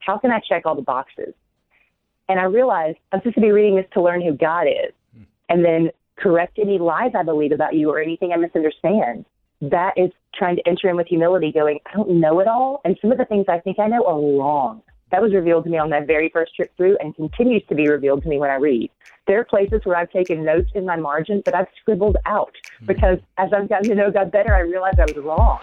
How 0.00 0.18
can 0.18 0.30
I 0.30 0.40
check 0.40 0.66
all 0.66 0.74
the 0.74 0.82
boxes? 0.82 1.34
And 2.28 2.40
I 2.40 2.44
realized 2.44 2.98
I'm 3.12 3.20
supposed 3.20 3.36
to 3.36 3.40
be 3.40 3.50
reading 3.50 3.76
this 3.76 3.86
to 3.94 4.02
learn 4.02 4.22
who 4.22 4.32
God 4.32 4.62
is, 4.62 4.92
hmm. 5.14 5.24
and 5.48 5.64
then 5.64 5.90
correct 6.16 6.58
any 6.58 6.78
lies 6.78 7.12
I 7.14 7.22
believe 7.22 7.52
about 7.52 7.74
you 7.74 7.90
or 7.90 8.00
anything 8.00 8.32
I 8.32 8.36
misunderstand 8.36 9.24
that 9.62 9.92
is 9.96 10.10
trying 10.34 10.56
to 10.56 10.68
enter 10.68 10.88
in 10.88 10.96
with 10.96 11.06
humility, 11.06 11.52
going, 11.52 11.78
I 11.86 11.96
don't 11.96 12.20
know 12.20 12.40
it 12.40 12.48
all. 12.48 12.80
And 12.84 12.98
some 13.00 13.12
of 13.12 13.18
the 13.18 13.24
things 13.24 13.46
I 13.48 13.60
think 13.60 13.78
I 13.78 13.86
know 13.86 14.04
are 14.04 14.38
wrong. 14.38 14.82
That 15.12 15.22
was 15.22 15.32
revealed 15.32 15.64
to 15.64 15.70
me 15.70 15.78
on 15.78 15.90
that 15.90 16.06
very 16.06 16.30
first 16.30 16.56
trip 16.56 16.72
through 16.76 16.96
and 16.98 17.14
continues 17.14 17.62
to 17.68 17.74
be 17.74 17.88
revealed 17.88 18.22
to 18.24 18.28
me 18.28 18.38
when 18.38 18.50
I 18.50 18.56
read. 18.56 18.90
There 19.28 19.38
are 19.38 19.44
places 19.44 19.82
where 19.84 19.96
I've 19.96 20.10
taken 20.10 20.44
notes 20.44 20.70
in 20.74 20.84
my 20.84 20.96
margins 20.96 21.42
that 21.44 21.54
I've 21.54 21.68
scribbled 21.80 22.16
out 22.26 22.54
hmm. 22.80 22.86
because 22.86 23.18
as 23.38 23.52
I've 23.52 23.68
gotten 23.68 23.90
to 23.90 23.94
know 23.94 24.10
God 24.10 24.32
better, 24.32 24.54
I 24.54 24.60
realized 24.60 24.98
I 24.98 25.04
was 25.04 25.16
wrong. 25.16 25.60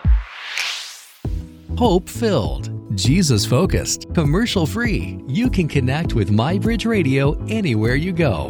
Hope 1.78 2.08
filled, 2.08 2.96
Jesus 2.96 3.46
focused, 3.46 4.14
commercial 4.14 4.66
free. 4.66 5.22
You 5.28 5.50
can 5.50 5.68
connect 5.68 6.14
with 6.14 6.30
MyBridge 6.30 6.86
Radio 6.86 7.44
anywhere 7.48 7.96
you 7.96 8.12
go 8.12 8.48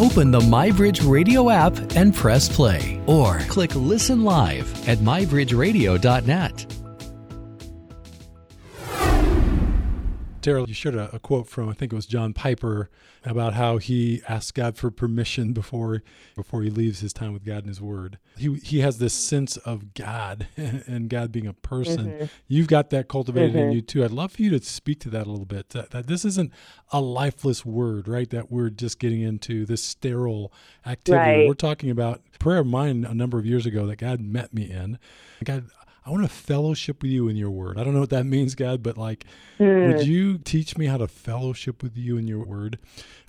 open 0.00 0.30
the 0.30 0.40
MyBridge 0.40 1.08
Radio 1.08 1.50
app 1.50 1.76
and 1.94 2.14
press 2.14 2.48
play, 2.48 3.00
or 3.06 3.38
click 3.40 3.74
Listen 3.74 4.24
Live 4.24 4.88
at 4.88 4.98
mybridgeradio.net. 4.98 6.79
Daryl, 10.40 10.66
you 10.66 10.74
shared 10.74 10.94
a, 10.94 11.14
a, 11.14 11.18
quote 11.18 11.48
from 11.48 11.68
I 11.68 11.72
think 11.72 11.92
it 11.92 11.96
was 11.96 12.06
John 12.06 12.32
Piper 12.32 12.90
about 13.24 13.54
how 13.54 13.76
he 13.78 14.22
asks 14.28 14.50
God 14.50 14.76
for 14.76 14.90
permission 14.90 15.52
before 15.52 16.02
before 16.34 16.62
he 16.62 16.70
leaves 16.70 17.00
his 17.00 17.12
time 17.12 17.32
with 17.32 17.44
God 17.44 17.58
and 17.58 17.66
His 17.66 17.80
Word. 17.80 18.18
He 18.36 18.54
he 18.54 18.80
has 18.80 18.98
this 18.98 19.12
sense 19.12 19.56
of 19.58 19.94
God 19.94 20.48
and 20.56 21.08
God 21.08 21.32
being 21.32 21.46
a 21.46 21.52
person. 21.52 22.06
Mm-hmm. 22.06 22.24
You've 22.48 22.68
got 22.68 22.90
that 22.90 23.08
cultivated 23.08 23.50
mm-hmm. 23.50 23.68
in 23.68 23.72
you 23.72 23.82
too. 23.82 24.04
I'd 24.04 24.10
love 24.10 24.32
for 24.32 24.42
you 24.42 24.50
to 24.58 24.64
speak 24.64 25.00
to 25.00 25.10
that 25.10 25.26
a 25.26 25.30
little 25.30 25.46
bit. 25.46 25.70
That, 25.70 25.90
that, 25.90 26.06
this 26.06 26.24
isn't 26.24 26.52
a 26.90 27.00
lifeless 27.00 27.64
word, 27.64 28.08
right? 28.08 28.28
That 28.30 28.50
we're 28.50 28.70
just 28.70 28.98
getting 28.98 29.20
into 29.20 29.66
this 29.66 29.82
sterile 29.82 30.52
activity. 30.86 31.20
Right. 31.20 31.48
We're 31.48 31.54
talking 31.54 31.90
about 31.90 32.22
prayer 32.38 32.60
of 32.60 32.66
mine 32.66 33.04
a 33.04 33.14
number 33.14 33.38
of 33.38 33.46
years 33.46 33.66
ago 33.66 33.86
that 33.86 33.96
God 33.96 34.20
met 34.20 34.52
me 34.54 34.70
in. 34.70 34.98
God, 35.44 35.66
I 36.04 36.10
want 36.10 36.22
to 36.22 36.28
fellowship 36.28 37.02
with 37.02 37.10
you 37.10 37.28
in 37.28 37.36
your 37.36 37.50
word. 37.50 37.78
I 37.78 37.84
don't 37.84 37.94
know 37.94 38.00
what 38.00 38.10
that 38.10 38.24
means, 38.26 38.54
God, 38.54 38.82
but 38.82 38.96
like, 38.96 39.24
mm. 39.58 39.88
would 39.88 40.06
you 40.06 40.38
teach 40.38 40.76
me 40.78 40.86
how 40.86 40.96
to 40.96 41.06
fellowship 41.06 41.82
with 41.82 41.96
you 41.96 42.16
in 42.16 42.26
your 42.26 42.44
word? 42.44 42.78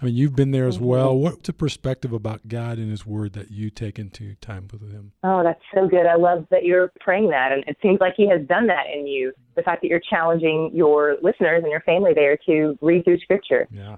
I 0.02 0.06
mean, 0.06 0.16
you've 0.16 0.36
been 0.36 0.52
there 0.52 0.68
as 0.68 0.78
mm-hmm. 0.78 0.86
well. 0.86 1.18
What's 1.18 1.48
the 1.48 1.54
perspective 1.54 2.14
about 2.14 2.48
God 2.48 2.78
and 2.78 2.90
his 2.90 3.06
word 3.06 3.34
that 3.34 3.52
you 3.52 3.70
take 3.70 4.00
into 4.00 4.36
time 4.36 4.68
with 4.72 4.92
him? 4.92 5.12
Oh, 5.24 5.44
that's 5.44 5.62
so 5.74 5.88
good. 5.88 6.06
I 6.06 6.16
love 6.16 6.48
that 6.50 6.64
you're 6.64 6.92
praying 7.00 7.30
that. 7.30 7.52
And 7.52 7.64
it 7.68 7.78
seems 7.82 8.00
like 8.00 8.14
he 8.16 8.28
has 8.30 8.42
done 8.48 8.68
that 8.68 8.86
in 8.94 9.06
you. 9.06 9.34
The 9.56 9.64
fact 9.64 9.82
that 9.82 9.90
you're 9.90 10.02
challenging 10.10 10.72
your 10.74 11.18
listeners 11.22 11.64
and 11.64 11.72
your 11.72 11.82
family 11.82 12.14
there 12.14 12.38
to 12.46 12.78
read 12.82 13.04
through 13.04 13.20
scripture. 13.20 13.68
Yeah. 13.72 13.98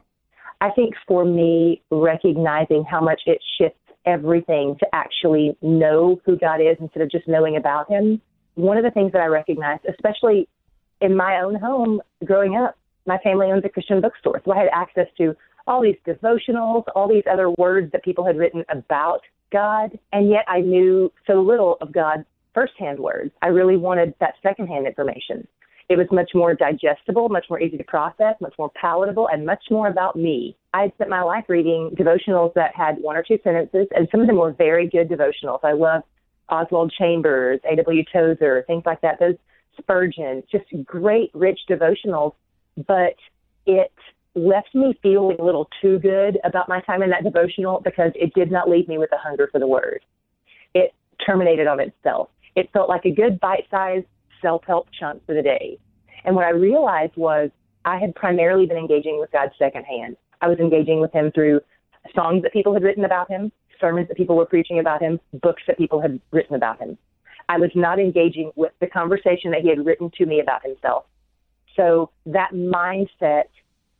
I 0.61 0.71
think 0.71 0.95
for 1.07 1.25
me, 1.25 1.83
recognizing 1.91 2.85
how 2.89 3.01
much 3.01 3.21
it 3.25 3.39
shifts 3.57 3.77
everything 4.05 4.75
to 4.79 4.87
actually 4.93 5.57
know 5.61 6.19
who 6.25 6.37
God 6.37 6.59
is 6.61 6.77
instead 6.79 7.01
of 7.01 7.11
just 7.11 7.27
knowing 7.27 7.57
about 7.57 7.89
him 7.89 8.21
one 8.55 8.77
of 8.77 8.83
the 8.83 8.91
things 8.91 9.11
that 9.13 9.21
I 9.21 9.25
recognized, 9.25 9.85
especially 9.89 10.47
in 11.01 11.15
my 11.15 11.41
own 11.41 11.55
home 11.55 12.01
growing 12.23 12.55
up, 12.55 12.77
my 13.05 13.17
family 13.19 13.47
owns 13.47 13.63
a 13.65 13.69
Christian 13.69 14.01
bookstore. 14.01 14.41
So 14.45 14.53
I 14.53 14.57
had 14.57 14.69
access 14.73 15.07
to 15.17 15.35
all 15.67 15.81
these 15.81 15.95
devotionals, 16.07 16.83
all 16.95 17.07
these 17.07 17.23
other 17.31 17.49
words 17.51 17.91
that 17.91 18.03
people 18.03 18.25
had 18.25 18.37
written 18.37 18.63
about 18.69 19.21
God. 19.51 19.97
And 20.11 20.29
yet 20.29 20.45
I 20.47 20.61
knew 20.61 21.11
so 21.27 21.41
little 21.41 21.77
of 21.81 21.91
God's 21.91 22.23
firsthand 22.53 22.99
words. 22.99 23.31
I 23.41 23.47
really 23.47 23.77
wanted 23.77 24.13
that 24.19 24.35
secondhand 24.41 24.87
information. 24.87 25.47
It 25.89 25.97
was 25.97 26.07
much 26.11 26.31
more 26.33 26.53
digestible, 26.53 27.27
much 27.29 27.45
more 27.49 27.59
easy 27.59 27.77
to 27.77 27.83
process, 27.83 28.35
much 28.39 28.53
more 28.57 28.71
palatable, 28.79 29.27
and 29.31 29.45
much 29.45 29.63
more 29.69 29.89
about 29.89 30.15
me. 30.15 30.55
I 30.73 30.83
had 30.83 30.93
spent 30.93 31.09
my 31.09 31.21
life 31.21 31.45
reading 31.49 31.91
devotionals 31.99 32.53
that 32.53 32.73
had 32.73 32.95
one 32.99 33.17
or 33.17 33.23
two 33.23 33.37
sentences, 33.43 33.87
and 33.91 34.07
some 34.09 34.21
of 34.21 34.27
them 34.27 34.37
were 34.37 34.53
very 34.53 34.87
good 34.87 35.09
devotionals. 35.09 35.59
I 35.63 35.73
love 35.73 36.03
Oswald 36.49 36.93
Chambers, 36.97 37.59
A.W. 37.69 38.03
Tozer, 38.11 38.63
things 38.67 38.83
like 38.85 39.01
that. 39.01 39.19
Those 39.19 39.35
Spurgeon, 39.77 40.43
just 40.51 40.65
great, 40.85 41.31
rich 41.33 41.59
devotionals. 41.69 42.33
But 42.87 43.15
it 43.65 43.91
left 44.35 44.73
me 44.73 44.97
feeling 45.01 45.37
a 45.39 45.43
little 45.43 45.67
too 45.81 45.99
good 45.99 46.39
about 46.43 46.69
my 46.69 46.81
time 46.81 47.01
in 47.03 47.09
that 47.11 47.23
devotional 47.23 47.81
because 47.81 48.11
it 48.15 48.33
did 48.33 48.51
not 48.51 48.69
leave 48.69 48.87
me 48.87 48.97
with 48.97 49.11
a 49.11 49.17
hunger 49.17 49.47
for 49.51 49.59
the 49.59 49.67
word. 49.67 50.01
It 50.73 50.93
terminated 51.25 51.67
on 51.67 51.79
itself. 51.79 52.29
It 52.55 52.69
felt 52.73 52.89
like 52.89 53.05
a 53.05 53.11
good 53.11 53.39
bite 53.39 53.67
sized 53.69 54.05
self 54.41 54.63
help 54.65 54.87
chunk 54.99 55.25
for 55.25 55.33
the 55.33 55.41
day. 55.41 55.77
And 56.25 56.35
what 56.35 56.45
I 56.45 56.51
realized 56.51 57.15
was 57.15 57.49
I 57.85 57.97
had 57.97 58.15
primarily 58.15 58.65
been 58.65 58.77
engaging 58.77 59.19
with 59.19 59.31
God 59.31 59.49
secondhand. 59.57 60.17
I 60.41 60.47
was 60.47 60.59
engaging 60.59 60.99
with 60.99 61.11
Him 61.11 61.31
through 61.31 61.61
songs 62.15 62.43
that 62.43 62.53
people 62.53 62.73
had 62.73 62.83
written 62.83 63.05
about 63.05 63.29
Him, 63.29 63.51
sermons 63.83 64.07
that 64.07 64.17
people 64.17 64.37
were 64.37 64.45
preaching 64.45 64.79
about 64.79 65.01
him, 65.01 65.19
books 65.33 65.63
that 65.67 65.77
people 65.77 66.01
had 66.01 66.21
written 66.31 66.55
about 66.55 66.79
him. 66.79 66.97
I 67.49 67.57
was 67.57 67.71
not 67.75 67.99
engaging 67.99 68.51
with 68.55 68.71
the 68.79 68.87
conversation 68.87 69.51
that 69.51 69.61
he 69.61 69.69
had 69.69 69.85
written 69.85 70.09
to 70.17 70.25
me 70.25 70.39
about 70.39 70.63
himself. 70.63 71.03
So 71.75 72.09
that 72.25 72.51
mindset 72.53 73.45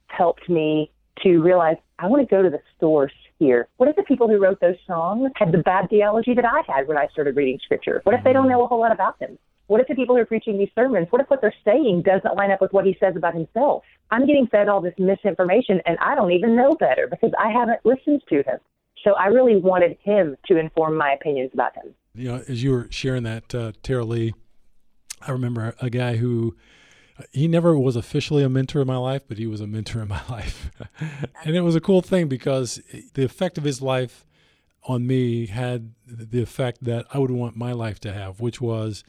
helped 0.08 0.48
me 0.48 0.92
to 1.24 1.42
realize 1.42 1.76
I 2.00 2.08
want 2.08 2.28
to 2.28 2.36
go 2.36 2.42
to 2.42 2.50
the 2.50 2.62
source 2.80 3.14
here. 3.40 3.68
What 3.78 3.90
if 3.90 3.96
the 3.96 4.04
people 4.04 4.28
who 4.28 4.42
wrote 4.42 4.60
those 4.62 4.78
songs 4.88 5.32
had 5.36 5.52
the 5.52 5.58
bad 5.60 5.90
theology 5.90 6.34
that 6.34 6.46
I 6.46 6.62
had 6.72 6.88
when 6.88 6.98
I 6.98 7.08
started 7.08 7.36
reading 7.36 7.60
scripture? 7.64 8.02
What 8.04 8.16
if 8.16 8.24
they 8.24 8.34
don't 8.34 8.44
mm-hmm. 8.44 8.52
know 8.54 8.64
a 8.64 8.68
whole 8.68 8.80
lot 8.80 8.92
about 8.92 9.22
him? 9.22 9.38
What 9.68 9.82
if 9.82 9.88
the 9.88 9.96
people 9.96 10.16
who 10.16 10.22
are 10.22 10.26
preaching 10.26 10.58
these 10.58 10.70
sermons, 10.76 11.08
what 11.10 11.22
if 11.22 11.30
what 11.30 11.42
they're 11.42 11.54
saying 11.64 12.04
doesn't 12.06 12.36
line 12.36 12.52
up 12.52 12.62
with 12.62 12.74
what 12.74 12.86
he 12.86 12.98
says 13.00 13.16
about 13.16 13.34
himself? 13.34 13.84
I'm 14.12 14.28
getting 14.28 14.48
fed 14.48 14.68
all 14.68 14.82
this 14.82 14.94
misinformation 14.98 15.82
and 15.86 15.98
I 16.00 16.16
don't 16.16 16.32
even 16.32 16.56
know 16.56 16.74
better 16.74 17.08
because 17.08 17.32
I 17.40 17.50
haven't 17.50 17.80
listened 17.86 18.22
to 18.30 18.44
him. 18.44 18.60
So 19.04 19.14
I 19.14 19.28
really 19.28 19.58
wanted 19.58 19.98
him 20.02 20.38
to 20.48 20.58
inform 20.58 20.98
my 20.98 21.12
opinions 21.14 21.52
about 21.54 21.76
him. 21.76 21.94
You 22.16 22.30
know, 22.30 22.44
as 22.48 22.64
you 22.64 22.72
were 22.72 22.88
sharing 22.90 23.24
that, 23.24 23.54
uh, 23.54 23.72
Tara-Leigh, 23.82 24.34
I 25.22 25.32
remember 25.32 25.76
a 25.82 25.90
guy 25.90 26.18
who 26.18 26.56
he 27.32 27.48
never 27.48 27.78
was 27.78 27.96
officially 27.96 28.44
a 28.44 28.50
mentor 28.50 28.82
in 28.82 28.88
my 28.88 28.98
life, 28.98 29.24
but 29.28 29.38
he 29.38 29.48
was 29.48 29.62
a 29.62 29.68
mentor 29.68 30.02
in 30.02 30.08
my 30.08 30.22
life. 30.30 30.70
and 31.44 31.56
it 31.56 31.62
was 31.62 31.76
a 31.76 31.82
cool 31.82 32.02
thing 32.02 32.28
because 32.28 32.82
the 33.14 33.24
effect 33.24 33.58
of 33.58 33.64
his 33.64 33.82
life 33.82 34.26
on 34.86 35.08
me 35.08 35.48
had 35.48 35.94
the 36.06 36.42
effect 36.42 36.84
that 36.84 37.06
I 37.14 37.20
would 37.20 37.32
want 37.32 37.56
my 37.56 37.72
life 37.72 38.00
to 38.02 38.12
have, 38.12 38.40
which 38.40 38.60
was, 38.60 39.04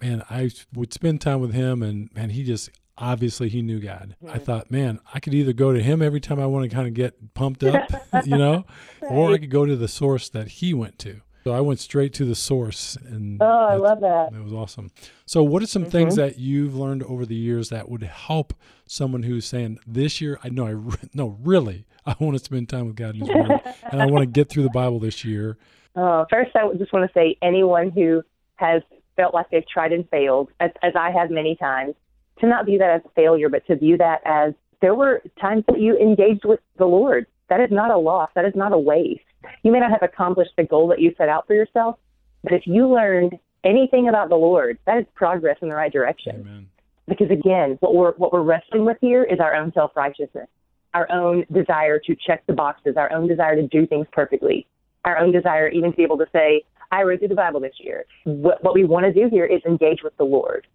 man, 0.00 0.22
I 0.28 0.50
would 0.74 0.92
spend 0.92 1.20
time 1.20 1.40
with 1.40 1.52
him 1.52 1.82
and, 1.82 2.10
and 2.16 2.32
he 2.32 2.42
just 2.42 2.70
obviously 3.00 3.48
he 3.48 3.62
knew 3.62 3.80
God. 3.80 4.14
I 4.28 4.38
thought, 4.38 4.70
man, 4.70 5.00
I 5.12 5.20
could 5.20 5.34
either 5.34 5.52
go 5.52 5.72
to 5.72 5.82
him 5.82 6.02
every 6.02 6.20
time 6.20 6.38
I 6.38 6.46
want 6.46 6.68
to 6.68 6.74
kind 6.74 6.86
of 6.86 6.94
get 6.94 7.34
pumped 7.34 7.64
up, 7.64 7.90
you 8.24 8.36
know, 8.36 8.64
right. 9.00 9.10
or 9.10 9.32
I 9.32 9.38
could 9.38 9.50
go 9.50 9.66
to 9.66 9.76
the 9.76 9.88
source 9.88 10.28
that 10.28 10.48
he 10.48 10.74
went 10.74 10.98
to. 11.00 11.22
So 11.44 11.52
I 11.52 11.60
went 11.60 11.80
straight 11.80 12.12
to 12.14 12.26
the 12.26 12.34
source, 12.34 12.96
and 12.96 13.40
oh, 13.40 13.46
I 13.46 13.76
love 13.76 14.00
that. 14.00 14.34
It 14.34 14.44
was 14.44 14.52
awesome. 14.52 14.90
So, 15.24 15.42
what 15.42 15.62
are 15.62 15.66
some 15.66 15.82
mm-hmm. 15.82 15.90
things 15.90 16.16
that 16.16 16.38
you've 16.38 16.76
learned 16.76 17.02
over 17.04 17.24
the 17.24 17.34
years 17.34 17.70
that 17.70 17.88
would 17.88 18.02
help 18.02 18.52
someone 18.84 19.22
who's 19.22 19.46
saying, 19.46 19.78
"This 19.86 20.20
year, 20.20 20.38
I 20.44 20.50
know, 20.50 20.66
I 20.66 20.96
no, 21.14 21.38
really, 21.42 21.86
I 22.04 22.14
want 22.20 22.36
to 22.36 22.44
spend 22.44 22.68
time 22.68 22.88
with 22.88 22.96
God 22.96 23.14
in 23.14 23.22
His 23.22 23.30
Word, 23.30 23.58
and 23.90 24.02
I 24.02 24.06
want 24.06 24.22
to 24.22 24.26
get 24.26 24.50
through 24.50 24.64
the 24.64 24.70
Bible 24.70 24.98
this 24.98 25.24
year." 25.24 25.56
Uh, 25.96 26.26
first, 26.28 26.54
I 26.54 26.70
just 26.76 26.92
want 26.92 27.10
to 27.10 27.18
say, 27.18 27.38
anyone 27.40 27.90
who 27.90 28.22
has 28.56 28.82
felt 29.16 29.32
like 29.32 29.48
they've 29.50 29.66
tried 29.66 29.92
and 29.92 30.06
failed, 30.10 30.50
as, 30.60 30.70
as 30.82 30.92
I 30.94 31.10
have 31.10 31.30
many 31.30 31.56
times, 31.56 31.94
to 32.40 32.46
not 32.46 32.66
view 32.66 32.78
that 32.78 32.90
as 32.90 33.02
a 33.04 33.10
failure, 33.10 33.48
but 33.48 33.66
to 33.66 33.76
view 33.76 33.96
that 33.98 34.20
as 34.24 34.54
there 34.80 34.94
were 34.94 35.22
times 35.40 35.64
that 35.68 35.80
you 35.80 35.96
engaged 35.96 36.44
with 36.44 36.60
the 36.78 36.86
Lord. 36.86 37.26
That 37.48 37.60
is 37.60 37.70
not 37.70 37.90
a 37.90 37.98
loss. 37.98 38.30
That 38.34 38.44
is 38.44 38.54
not 38.54 38.72
a 38.72 38.78
waste. 38.78 39.20
You 39.62 39.72
may 39.72 39.80
not 39.80 39.90
have 39.90 40.02
accomplished 40.02 40.52
the 40.56 40.64
goal 40.64 40.88
that 40.88 41.00
you 41.00 41.12
set 41.18 41.28
out 41.28 41.46
for 41.46 41.54
yourself, 41.54 41.98
but 42.42 42.52
if 42.52 42.66
you 42.66 42.88
learned 42.88 43.38
anything 43.64 44.08
about 44.08 44.28
the 44.28 44.36
Lord, 44.36 44.78
that 44.86 44.98
is 44.98 45.06
progress 45.14 45.56
in 45.60 45.68
the 45.68 45.74
right 45.74 45.92
direction. 45.92 46.36
Amen. 46.40 46.66
Because 47.08 47.30
again, 47.30 47.76
what 47.80 47.94
we're 47.94 48.12
what 48.12 48.32
we're 48.32 48.42
wrestling 48.42 48.84
with 48.84 48.98
here 49.00 49.24
is 49.24 49.40
our 49.40 49.54
own 49.54 49.72
self 49.72 49.90
righteousness, 49.96 50.48
our 50.94 51.10
own 51.10 51.44
desire 51.52 51.98
to 51.98 52.14
check 52.14 52.46
the 52.46 52.52
boxes, 52.52 52.96
our 52.96 53.12
own 53.12 53.26
desire 53.26 53.56
to 53.56 53.66
do 53.66 53.86
things 53.86 54.06
perfectly, 54.12 54.66
our 55.04 55.18
own 55.18 55.32
desire 55.32 55.68
even 55.68 55.90
to 55.90 55.96
be 55.96 56.04
able 56.04 56.18
to 56.18 56.26
say, 56.32 56.62
"I 56.92 57.02
read 57.02 57.18
through 57.18 57.28
the 57.28 57.34
Bible 57.34 57.58
this 57.58 57.74
year." 57.80 58.04
What, 58.24 58.62
what 58.62 58.74
we 58.74 58.84
want 58.84 59.06
to 59.06 59.12
do 59.12 59.28
here 59.28 59.44
is 59.44 59.60
engage 59.66 60.02
with 60.04 60.16
the 60.18 60.24
Lord. 60.24 60.66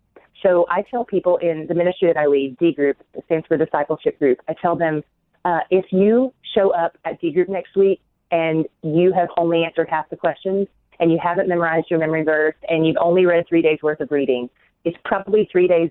So 0.45 0.67
I 0.69 0.83
tell 0.83 1.03
people 1.03 1.37
in 1.37 1.65
the 1.67 1.73
ministry 1.73 2.07
that 2.13 2.19
I 2.19 2.27
lead, 2.27 2.57
D 2.59 2.71
Group, 2.71 2.97
stands 3.25 3.47
for 3.47 3.57
Discipleship 3.57 4.19
Group. 4.19 4.39
I 4.47 4.53
tell 4.61 4.75
them 4.75 5.03
uh, 5.43 5.61
if 5.71 5.85
you 5.91 6.33
show 6.53 6.69
up 6.71 6.97
at 7.03 7.19
D 7.19 7.31
Group 7.31 7.49
next 7.49 7.75
week 7.75 7.99
and 8.29 8.65
you 8.83 9.11
have 9.11 9.29
only 9.37 9.63
answered 9.63 9.87
half 9.89 10.07
the 10.09 10.15
questions 10.15 10.67
and 10.99 11.11
you 11.11 11.17
haven't 11.21 11.49
memorized 11.49 11.87
your 11.89 11.99
memory 11.99 12.23
verse 12.23 12.55
and 12.69 12.85
you've 12.85 12.97
only 13.01 13.25
read 13.25 13.45
three 13.49 13.63
days 13.63 13.79
worth 13.81 13.99
of 14.01 14.11
reading, 14.11 14.49
it's 14.83 14.97
probably 15.03 15.49
three 15.51 15.67
days 15.67 15.89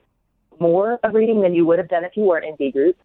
more 0.61 1.01
of 1.03 1.14
reading 1.14 1.40
than 1.43 1.53
you 1.53 1.67
would 1.67 1.81
have 1.81 1.88
done 1.88 2.05
if 2.05 2.12
you 2.17 2.23
weren't 2.23 2.45
in 2.45 2.55
D 2.55 2.71
Group. 2.71 2.97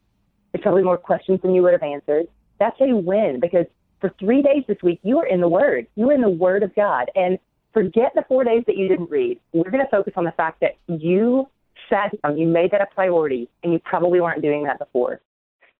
It's 0.54 0.62
probably 0.62 0.84
more 0.84 0.98
questions 1.00 1.40
than 1.42 1.56
you 1.56 1.64
would 1.64 1.74
have 1.74 1.84
answered. 1.84 2.28
That's 2.60 2.80
a 2.80 2.96
win 2.96 3.40
because 3.42 3.66
for 4.02 4.14
three 4.20 4.44
days 4.44 4.64
this 4.68 4.78
week, 4.84 5.00
you 5.02 5.18
are 5.18 5.26
in 5.26 5.42
the 5.42 5.50
Word. 5.50 5.88
You 5.96 6.12
are 6.12 6.14
in 6.14 6.22
the 6.22 6.30
Word 6.30 6.62
of 6.62 6.76
God. 6.76 7.10
And 7.16 7.40
forget 7.74 8.12
the 8.16 8.24
four 8.28 8.44
days 8.44 8.64
that 8.68 8.78
you 8.78 8.88
didn't 8.88 9.10
read. 9.10 9.40
We're 9.54 9.72
going 9.72 9.84
to 9.84 9.92
focus 9.92 10.14
on 10.16 10.24
the 10.24 10.32
fact 10.32 10.62
that 10.62 10.78
you 10.88 11.48
sat 11.90 12.12
down, 12.22 12.38
you 12.38 12.48
made 12.48 12.72
that 12.72 12.82
a 12.82 12.88
priority, 12.94 13.50
and 13.64 13.74
you 13.74 13.80
probably 13.80 14.22
weren't 14.22 14.42
doing 14.42 14.64
that 14.64 14.80
before. 14.80 15.22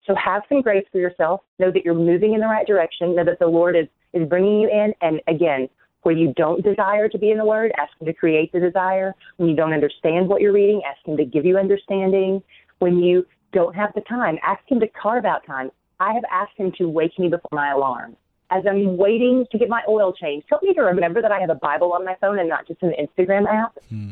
So 0.06 0.16
have 0.16 0.44
some 0.50 0.62
grace 0.62 0.86
for 0.92 0.98
yourself. 0.98 1.42
Know 1.60 1.72
that 1.72 1.86
you're 1.86 1.94
moving 1.94 2.34
in 2.34 2.40
the 2.40 2.48
right 2.48 2.66
direction. 2.66 3.16
Know 3.16 3.26
that 3.26 3.40
the 3.40 3.48
Lord 3.48 3.76
is, 3.76 3.88
is 4.14 4.28
bringing 4.28 4.62
you 4.62 4.70
in. 4.70 4.94
And 5.02 5.22
again, 5.28 5.70
where 6.04 6.16
you 6.16 6.34
don't 6.36 6.64
desire 6.64 7.10
to 7.10 7.18
be 7.18 7.32
in 7.32 7.38
the 7.38 7.46
Word, 7.46 7.72
ask 7.78 7.92
Him 8.00 8.08
to 8.08 8.14
create 8.14 8.52
the 8.52 8.60
desire. 8.60 9.14
When 9.38 9.50
you 9.50 9.56
don't 9.56 9.74
understand 9.74 10.28
what 10.28 10.42
you're 10.42 10.54
reading, 10.54 10.82
ask 10.90 11.06
Him 11.06 11.18
to 11.18 11.26
give 11.26 11.46
you 11.46 11.58
understanding. 11.58 12.42
When 12.80 13.00
you 13.00 13.28
don't 13.52 13.76
have 13.76 13.94
the 13.94 14.02
time, 14.02 14.38
ask 14.42 14.62
Him 14.68 14.80
to 14.80 14.88
carve 14.88 15.26
out 15.26 15.46
time. 15.46 15.70
I 16.00 16.14
have 16.14 16.24
asked 16.32 16.58
Him 16.58 16.72
to 16.78 16.88
wake 16.88 17.20
me 17.20 17.28
before 17.28 17.52
my 17.52 17.72
alarm 17.72 18.16
as 18.52 18.64
I'm 18.70 18.98
waiting 18.98 19.46
to 19.52 19.58
get 19.58 19.70
my 19.70 19.82
oil 19.88 20.14
changed, 20.14 20.48
help 20.50 20.64
me 20.64 20.74
to 20.74 20.82
remember 20.82 21.22
that 21.22 21.32
I 21.32 21.40
have 21.40 21.50
a 21.50 21.56
Bible 21.56 21.94
on 21.94 22.06
my 22.06 22.16
phone 22.20 22.40
and 22.40 22.50
not 22.50 22.68
just 22.68 22.82
an 22.84 22.94
Instagram 23.00 23.48
app. 23.48 23.78
Hmm. 23.90 24.12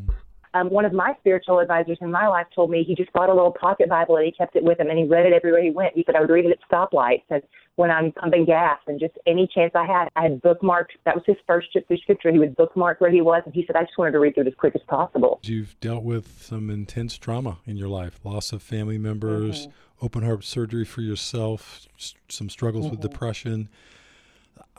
Um, 0.54 0.70
one 0.70 0.86
of 0.86 0.94
my 0.94 1.14
spiritual 1.20 1.60
advisors 1.60 1.98
in 2.02 2.12
my 2.12 2.28
life 2.28 2.48
told 2.56 2.72
me 2.72 2.84
he 2.84 2.96
just 2.96 3.12
bought 3.14 3.30
a 3.30 3.34
little 3.34 3.52
pocket 3.52 3.90
Bible 3.90 4.16
and 4.16 4.26
he 4.26 4.32
kept 4.32 4.56
it 4.56 4.64
with 4.64 4.80
him 4.80 4.90
and 4.90 4.98
he 4.98 5.06
read 5.06 5.26
it 5.26 5.34
everywhere 5.34 5.62
he 5.62 5.70
went. 5.70 5.94
He 5.94 6.04
said 6.06 6.16
I 6.16 6.22
would 6.22 6.30
read 6.30 6.46
it 6.46 6.52
at 6.52 6.70
stoplights 6.70 7.24
and 7.30 7.44
when 7.78 7.92
I'm 7.92 8.12
pumping 8.12 8.46
gas 8.46 8.80
and 8.88 9.00
just 9.00 9.14
any 9.28 9.48
chance 9.54 9.72
I 9.76 9.86
had, 9.86 10.10
I 10.16 10.24
had 10.24 10.42
bookmarked. 10.42 10.98
That 11.06 11.14
was 11.14 11.24
his 11.28 11.38
first 11.46 11.72
trip 11.72 11.88
through 11.88 11.98
Scripture. 11.98 12.32
He 12.32 12.40
would 12.40 12.56
bookmark 12.56 13.00
where 13.00 13.12
he 13.12 13.22
was, 13.22 13.44
and 13.46 13.54
he 13.54 13.64
said 13.68 13.76
I 13.76 13.84
just 13.84 13.98
wanted 14.00 14.14
to 14.14 14.20
read 14.20 14.34
through 14.34 14.46
it 14.46 14.48
as 14.48 14.56
quick 14.56 14.76
as 14.76 14.82
possible. 14.88 15.40
You've 15.44 15.80
dealt 15.80 16.04
with 16.04 16.42
some 16.42 16.72
intense 16.72 17.20
trauma 17.20 17.60
in 17.68 17.78
your 17.78 17.88
life, 17.88 18.20
loss 18.24 18.52
of 18.52 18.64
family 18.64 18.98
members, 18.98 19.68
mm-hmm. 19.68 20.06
open 20.06 20.24
heart 20.24 20.44
surgery 20.44 20.86
for 20.86 21.02
yourself, 21.02 21.88
some 22.30 22.50
struggles 22.50 22.86
mm-hmm. 22.86 22.96
with 22.96 23.02
depression. 23.02 23.70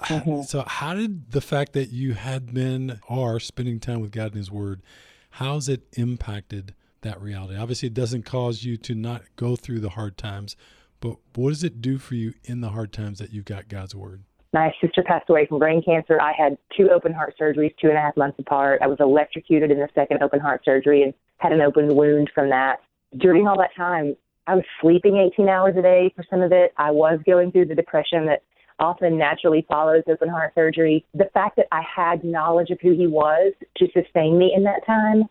Mm-hmm. 0.02 0.42
So, 0.42 0.64
how 0.66 0.94
did 0.94 1.32
the 1.32 1.40
fact 1.40 1.72
that 1.72 1.90
you 1.90 2.14
had 2.14 2.52
been 2.54 3.00
are 3.08 3.40
spending 3.40 3.80
time 3.80 4.00
with 4.00 4.12
God 4.12 4.28
and 4.28 4.36
His 4.36 4.50
Word, 4.50 4.82
how's 5.30 5.68
it 5.68 5.82
impacted 5.94 6.74
that 7.02 7.20
reality? 7.20 7.56
Obviously, 7.56 7.88
it 7.88 7.94
doesn't 7.94 8.24
cause 8.24 8.64
you 8.64 8.76
to 8.78 8.94
not 8.94 9.22
go 9.36 9.56
through 9.56 9.80
the 9.80 9.90
hard 9.90 10.16
times, 10.16 10.56
but 11.00 11.16
what 11.34 11.50
does 11.50 11.64
it 11.64 11.80
do 11.80 11.98
for 11.98 12.14
you 12.14 12.34
in 12.44 12.60
the 12.60 12.70
hard 12.70 12.92
times 12.92 13.18
that 13.18 13.32
you've 13.32 13.44
got 13.44 13.68
God's 13.68 13.94
Word? 13.94 14.22
My 14.52 14.72
sister 14.80 15.02
passed 15.02 15.28
away 15.28 15.46
from 15.46 15.58
brain 15.58 15.82
cancer. 15.82 16.20
I 16.20 16.32
had 16.32 16.56
two 16.76 16.88
open 16.90 17.12
heart 17.12 17.34
surgeries 17.38 17.74
two 17.80 17.88
and 17.88 17.98
a 17.98 18.00
half 18.00 18.16
months 18.16 18.38
apart. 18.38 18.80
I 18.82 18.86
was 18.86 18.96
electrocuted 18.98 19.70
in 19.70 19.78
the 19.78 19.88
second 19.94 20.22
open 20.22 20.40
heart 20.40 20.62
surgery 20.64 21.02
and 21.02 21.12
had 21.36 21.52
an 21.52 21.60
open 21.60 21.94
wound 21.94 22.30
from 22.34 22.48
that. 22.48 22.76
During 23.16 23.46
all 23.46 23.58
that 23.58 23.74
time, 23.76 24.16
I 24.46 24.54
was 24.54 24.64
sleeping 24.80 25.18
18 25.34 25.48
hours 25.48 25.76
a 25.76 25.82
day 25.82 26.10
for 26.16 26.24
some 26.30 26.40
of 26.40 26.52
it. 26.52 26.72
I 26.78 26.90
was 26.90 27.20
going 27.26 27.52
through 27.52 27.66
the 27.66 27.74
depression 27.74 28.24
that 28.26 28.42
often 28.78 29.18
naturally 29.18 29.64
follows 29.68 30.02
open 30.08 30.28
heart 30.28 30.52
surgery. 30.54 31.04
The 31.14 31.30
fact 31.34 31.56
that 31.56 31.66
I 31.72 31.82
had 31.82 32.24
knowledge 32.24 32.70
of 32.70 32.78
who 32.80 32.92
he 32.92 33.06
was 33.06 33.52
to 33.78 33.86
sustain 33.92 34.38
me 34.38 34.52
in 34.54 34.64
that 34.64 34.86
time, 34.86 35.24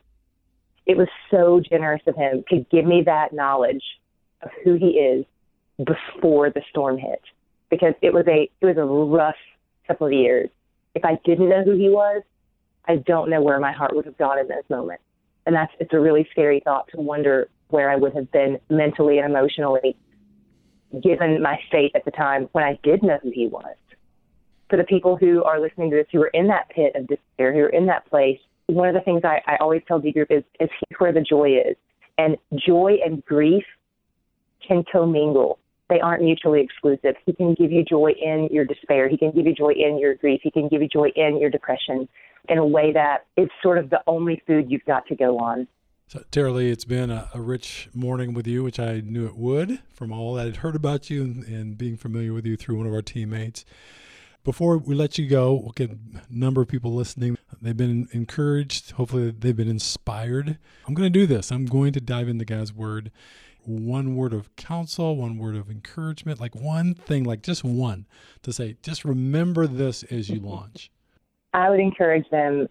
it 0.85 0.97
was 0.97 1.07
so 1.31 1.61
generous 1.69 2.01
of 2.07 2.15
him 2.15 2.43
to 2.49 2.65
give 2.71 2.85
me 2.85 3.03
that 3.05 3.33
knowledge 3.33 3.83
of 4.41 4.49
who 4.63 4.75
he 4.75 4.91
is 4.91 5.25
before 5.77 6.49
the 6.49 6.61
storm 6.69 6.97
hit. 6.97 7.21
Because 7.69 7.93
it 8.01 8.13
was 8.13 8.25
a 8.27 8.49
it 8.61 8.65
was 8.65 8.77
a 8.77 8.85
rough 8.85 9.35
couple 9.87 10.07
of 10.07 10.13
years. 10.13 10.49
If 10.95 11.03
I 11.03 11.19
didn't 11.25 11.49
know 11.49 11.63
who 11.63 11.75
he 11.75 11.89
was, 11.89 12.23
I 12.87 12.97
don't 12.97 13.29
know 13.29 13.41
where 13.41 13.59
my 13.59 13.73
heart 13.73 13.95
would 13.95 14.05
have 14.05 14.17
gone 14.17 14.39
in 14.39 14.47
those 14.47 14.63
moments. 14.69 15.03
And 15.45 15.55
that's 15.55 15.71
it's 15.79 15.93
a 15.93 15.99
really 15.99 16.27
scary 16.31 16.61
thought 16.63 16.87
to 16.93 17.01
wonder 17.01 17.49
where 17.69 17.89
I 17.89 17.97
would 17.97 18.13
have 18.15 18.31
been 18.31 18.57
mentally 18.69 19.17
and 19.17 19.29
emotionally 19.29 19.97
given 21.01 21.41
my 21.41 21.57
state 21.67 21.91
at 21.95 22.05
the 22.05 22.11
time 22.11 22.49
when 22.51 22.63
I 22.63 22.79
did 22.83 23.03
know 23.03 23.19
who 23.21 23.31
he 23.31 23.47
was. 23.47 23.75
For 24.69 24.77
the 24.77 24.83
people 24.83 25.15
who 25.15 25.43
are 25.43 25.59
listening 25.59 25.91
to 25.91 25.97
this 25.97 26.07
who 26.11 26.21
are 26.21 26.31
in 26.33 26.47
that 26.47 26.69
pit 26.69 26.93
of 26.95 27.07
despair, 27.07 27.53
who 27.53 27.59
are 27.59 27.69
in 27.69 27.85
that 27.87 28.05
place, 28.09 28.39
one 28.67 28.89
of 28.89 28.93
the 28.93 29.01
things 29.01 29.21
I, 29.23 29.41
I 29.47 29.57
always 29.57 29.81
tell 29.87 29.99
D 29.99 30.11
group 30.11 30.29
is, 30.29 30.43
is 30.59 30.69
here's 30.69 30.99
where 30.99 31.13
the 31.13 31.21
joy 31.21 31.55
is. 31.55 31.77
And 32.17 32.35
joy 32.65 32.97
and 33.05 33.23
grief 33.25 33.63
can 34.67 34.83
commingle. 34.91 35.59
They 35.89 36.01
aren't 36.01 36.23
mutually 36.23 36.61
exclusive. 36.61 37.15
He 37.25 37.33
can 37.33 37.53
give 37.53 37.71
you 37.71 37.85
joy 37.85 38.11
in 38.21 38.49
your 38.51 38.65
despair. 38.65 39.07
He 39.07 39.17
can 39.17 39.31
give 39.31 39.45
you 39.45 39.53
joy 39.53 39.71
in 39.71 39.97
your 39.99 40.15
grief. 40.15 40.41
He 40.43 40.51
can 40.51 40.67
give 40.67 40.81
you 40.81 40.89
joy 40.89 41.09
in 41.15 41.39
your 41.39 41.49
depression 41.49 42.09
in 42.49 42.57
a 42.57 42.65
way 42.65 42.91
that 42.91 43.25
it's 43.37 43.51
sort 43.63 43.77
of 43.77 43.89
the 43.89 44.01
only 44.07 44.41
food 44.45 44.65
you've 44.69 44.85
got 44.85 45.05
to 45.07 45.15
go 45.15 45.37
on. 45.37 45.67
So, 46.09 46.23
Tara-Leigh, 46.31 46.69
it's 46.69 46.85
been 46.85 47.11
a, 47.11 47.29
a, 47.33 47.41
rich 47.41 47.89
morning 47.93 48.33
with 48.33 48.47
you, 48.47 48.63
which 48.63 48.79
I 48.79 49.01
knew 49.01 49.25
it 49.25 49.35
would 49.35 49.81
from 49.91 50.13
all 50.13 50.35
that 50.35 50.47
I'd 50.47 50.55
heard 50.57 50.73
about 50.73 51.09
you 51.09 51.21
and, 51.21 51.43
and, 51.43 51.77
being 51.77 51.97
familiar 51.97 52.31
with 52.31 52.45
you 52.45 52.55
through 52.55 52.77
one 52.77 52.87
of 52.87 52.93
our 52.93 53.01
teammates. 53.01 53.65
Before 54.45 54.77
we 54.77 54.95
let 54.95 55.17
you 55.17 55.27
go, 55.27 55.53
we'll 55.53 55.73
get 55.73 55.91
a 55.91 55.97
number 56.29 56.61
of 56.61 56.69
people 56.69 56.93
listening. 56.93 57.37
They've 57.61 57.75
been 57.75 58.07
encouraged. 58.13 58.91
Hopefully, 58.91 59.31
they've 59.37 59.53
been 59.53 59.67
inspired. 59.67 60.57
I'm 60.87 60.93
going 60.93 61.11
to 61.11 61.19
do 61.19 61.25
this. 61.25 61.51
I'm 61.51 61.65
going 61.65 61.91
to 61.91 61.99
dive 61.99 62.29
into 62.29 62.45
God's 62.45 62.71
Word. 62.71 63.11
One 63.65 64.15
word 64.15 64.31
of 64.31 64.55
counsel, 64.55 65.17
one 65.17 65.37
word 65.37 65.57
of 65.57 65.69
encouragement, 65.69 66.39
like 66.39 66.55
one 66.55 66.93
thing, 66.93 67.25
like 67.25 67.41
just 67.41 67.65
one 67.65 68.05
to 68.43 68.53
say, 68.53 68.77
just 68.81 69.03
remember 69.03 69.67
this 69.67 70.03
as 70.03 70.29
you 70.29 70.39
launch. 70.39 70.89
I 71.53 71.69
would 71.69 71.81
encourage 71.81 72.29
them 72.29 72.69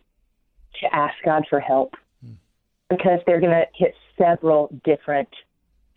to 0.80 0.94
ask 0.94 1.12
God 1.22 1.44
for 1.50 1.60
help 1.60 1.92
because 2.88 3.20
they're 3.26 3.40
going 3.40 3.52
to 3.52 3.64
hit 3.74 3.94
several 4.18 4.68
different 4.84 5.28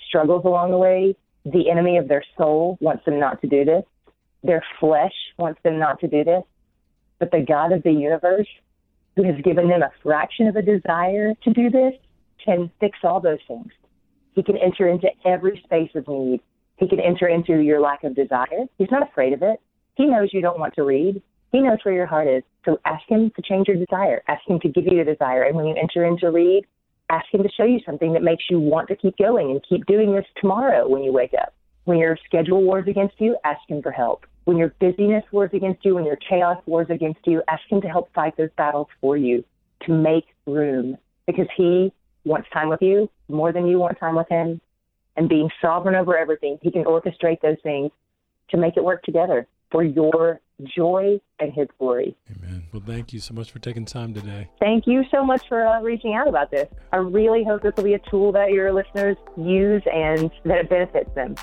struggles 0.08 0.44
along 0.46 0.72
the 0.72 0.78
way. 0.78 1.16
The 1.46 1.70
enemy 1.70 1.98
of 1.98 2.08
their 2.08 2.24
soul 2.38 2.78
wants 2.82 3.06
them 3.06 3.20
not 3.20 3.42
to 3.42 3.48
do 3.48 3.64
this. 3.64 3.84
Their 4.44 4.64
flesh 4.80 5.14
wants 5.38 5.60
them 5.64 5.80
not 5.80 6.00
to 6.02 6.08
do 6.08 6.24
this. 6.24 6.44
But 7.20 7.32
the 7.32 7.46
God 7.48 7.72
of 7.72 7.84
the 7.84 7.92
universe, 7.92 8.48
who 9.16 9.24
has 9.24 9.36
given 9.44 9.68
them 9.68 9.82
a 9.84 9.92
fraction 10.02 10.48
of 10.48 10.56
a 10.56 10.62
desire 10.62 11.34
to 11.44 11.54
do 11.54 11.70
this, 11.70 11.94
can 12.44 12.72
fix 12.80 13.00
all 13.04 13.20
those 13.20 13.40
things. 13.48 13.72
He 14.34 14.44
can 14.44 14.58
enter 14.58 14.88
into 14.88 15.10
every 15.26 15.62
space 15.66 15.92
of 15.96 16.08
need. 16.08 16.42
He 16.78 16.88
can 16.88 17.00
enter 17.00 17.28
into 17.28 17.60
your 17.60 17.82
lack 17.82 18.04
of 18.06 18.16
desire. 18.16 18.66
He's 18.78 18.92
not 18.92 19.04
afraid 19.04 19.34
of 19.34 19.42
it. 19.42 19.60
He 19.96 20.06
knows 20.06 20.30
you 20.32 20.42
don't 20.42 20.60
want 20.60 20.76
to 20.76 20.84
read. 20.84 21.22
He 21.52 21.62
knows 21.62 21.80
where 21.84 21.94
your 21.94 22.06
heart 22.06 22.28
is. 22.28 22.44
So 22.64 22.80
ask 22.86 23.04
him 23.10 23.32
to 23.36 23.42
change 23.42 23.68
your 23.68 23.76
desire. 23.76 24.22
Ask 24.28 24.42
him 24.48 24.60
to 24.62 24.70
give 24.70 24.86
you 24.86 25.04
the 25.04 25.12
desire. 25.12 25.44
And 25.44 25.58
when 25.58 25.66
you 25.66 25.76
enter 25.76 26.06
into 26.06 26.32
read, 26.32 26.66
ask 27.10 27.26
him 27.32 27.44
to 27.44 27.50
show 27.50 27.64
you 27.64 27.80
something 27.86 28.14
that 28.14 28.24
makes 28.24 28.46
you 28.50 28.60
want 28.60 28.88
to 28.90 28.96
keep 28.96 29.18
going 29.18 29.52
and 29.52 29.62
keep 29.68 29.86
doing 29.86 30.14
this 30.14 30.26
tomorrow 30.40 30.88
when 30.88 31.04
you 31.04 31.12
wake 31.12 31.34
up. 31.40 31.54
When 31.86 31.98
your 31.98 32.18
schedule 32.26 32.62
wars 32.62 32.86
against 32.88 33.16
you, 33.20 33.36
ask 33.44 33.62
him 33.68 33.82
for 33.82 33.92
help. 33.92 34.26
When 34.46 34.58
your 34.58 34.74
busyness 34.80 35.24
wars 35.32 35.52
against 35.54 35.84
you, 35.84 35.96
when 35.96 36.06
your 36.06 36.18
chaos 36.18 36.62
wars 36.66 36.88
against 36.90 37.20
you, 37.26 37.42
ask 37.48 37.64
him 37.70 37.82
to 37.82 37.88
help 37.88 38.14
fight 38.14 38.38
those 38.38 38.50
battles 38.58 38.88
for 39.02 39.18
you 39.18 39.44
to 39.86 39.92
make 39.92 40.26
room 40.46 40.98
because 41.26 41.48
he 41.56 41.92
wants 42.26 42.48
time 42.54 42.70
with 42.70 42.82
you 42.82 43.10
more 43.28 43.52
than 43.52 43.68
you 43.68 43.80
want 43.80 44.00
time 44.00 44.16
with 44.16 44.30
him. 44.30 44.62
And 45.16 45.28
being 45.28 45.50
sovereign 45.62 45.96
over 45.96 46.18
everything, 46.18 46.60
he 46.62 46.72
can 46.72 46.86
orchestrate 46.86 47.42
those 47.42 47.58
things 47.64 47.92
to 48.52 48.58
make 48.58 48.78
it 48.78 48.84
work 48.84 49.04
together 49.04 49.48
for 49.72 49.84
your 49.84 50.42
joy 50.76 51.20
and 51.40 51.54
his 51.54 51.68
glory. 51.78 52.16
Amen. 52.36 52.64
Well, 52.74 52.84
thank 52.86 53.14
you 53.14 53.20
so 53.20 53.34
much 53.34 53.52
for 53.52 53.60
taking 53.60 53.86
time 53.86 54.14
today. 54.14 54.50
Thank 54.60 54.88
you 54.88 55.04
so 55.12 55.24
much 55.24 55.48
for 55.48 55.66
uh, 55.66 55.82
reaching 55.82 56.16
out 56.16 56.28
about 56.28 56.52
this. 56.52 56.68
I 56.92 56.98
really 56.98 57.44
hope 57.44 57.64
this 57.64 57.74
will 57.78 57.86
be 57.86 57.94
a 57.94 58.02
tool 58.10 58.32
that 58.34 58.52
your 58.52 58.74
listeners 58.74 59.18
use 59.38 59.84
and 59.92 60.30
that 60.46 60.60
it 60.60 60.70
benefits 60.70 61.14
them. 61.16 61.36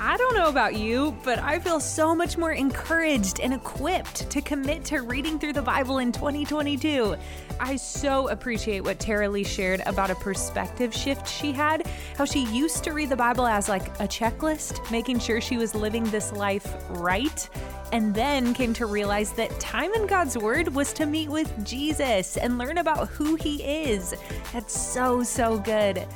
I 0.00 0.16
don't 0.16 0.36
know 0.36 0.48
about 0.48 0.76
you, 0.76 1.16
but 1.24 1.40
I 1.40 1.58
feel 1.58 1.80
so 1.80 2.14
much 2.14 2.38
more 2.38 2.52
encouraged 2.52 3.40
and 3.40 3.52
equipped 3.52 4.30
to 4.30 4.40
commit 4.40 4.84
to 4.86 5.00
reading 5.00 5.40
through 5.40 5.54
the 5.54 5.62
Bible 5.62 5.98
in 5.98 6.12
2022. 6.12 7.16
I 7.58 7.74
so 7.74 8.28
appreciate 8.28 8.84
what 8.84 9.00
Tara 9.00 9.28
Leigh 9.28 9.42
shared 9.42 9.82
about 9.86 10.10
a 10.10 10.14
perspective 10.14 10.94
shift 10.94 11.28
she 11.28 11.50
had, 11.50 11.88
how 12.16 12.24
she 12.24 12.44
used 12.46 12.84
to 12.84 12.92
read 12.92 13.08
the 13.08 13.16
Bible 13.16 13.44
as 13.44 13.68
like 13.68 13.88
a 13.98 14.06
checklist, 14.06 14.88
making 14.92 15.18
sure 15.18 15.40
she 15.40 15.56
was 15.56 15.74
living 15.74 16.04
this 16.04 16.30
life 16.32 16.76
right, 16.90 17.48
and 17.90 18.14
then 18.14 18.54
came 18.54 18.72
to 18.74 18.86
realize 18.86 19.32
that 19.32 19.58
time 19.58 19.92
in 19.94 20.06
God's 20.06 20.38
Word 20.38 20.72
was 20.76 20.92
to 20.92 21.06
meet 21.06 21.28
with 21.28 21.52
Jesus 21.66 22.36
and 22.36 22.56
learn 22.56 22.78
about 22.78 23.08
who 23.08 23.34
He 23.34 23.64
is. 23.64 24.14
That's 24.52 24.78
so, 24.78 25.24
so 25.24 25.58
good. 25.58 26.06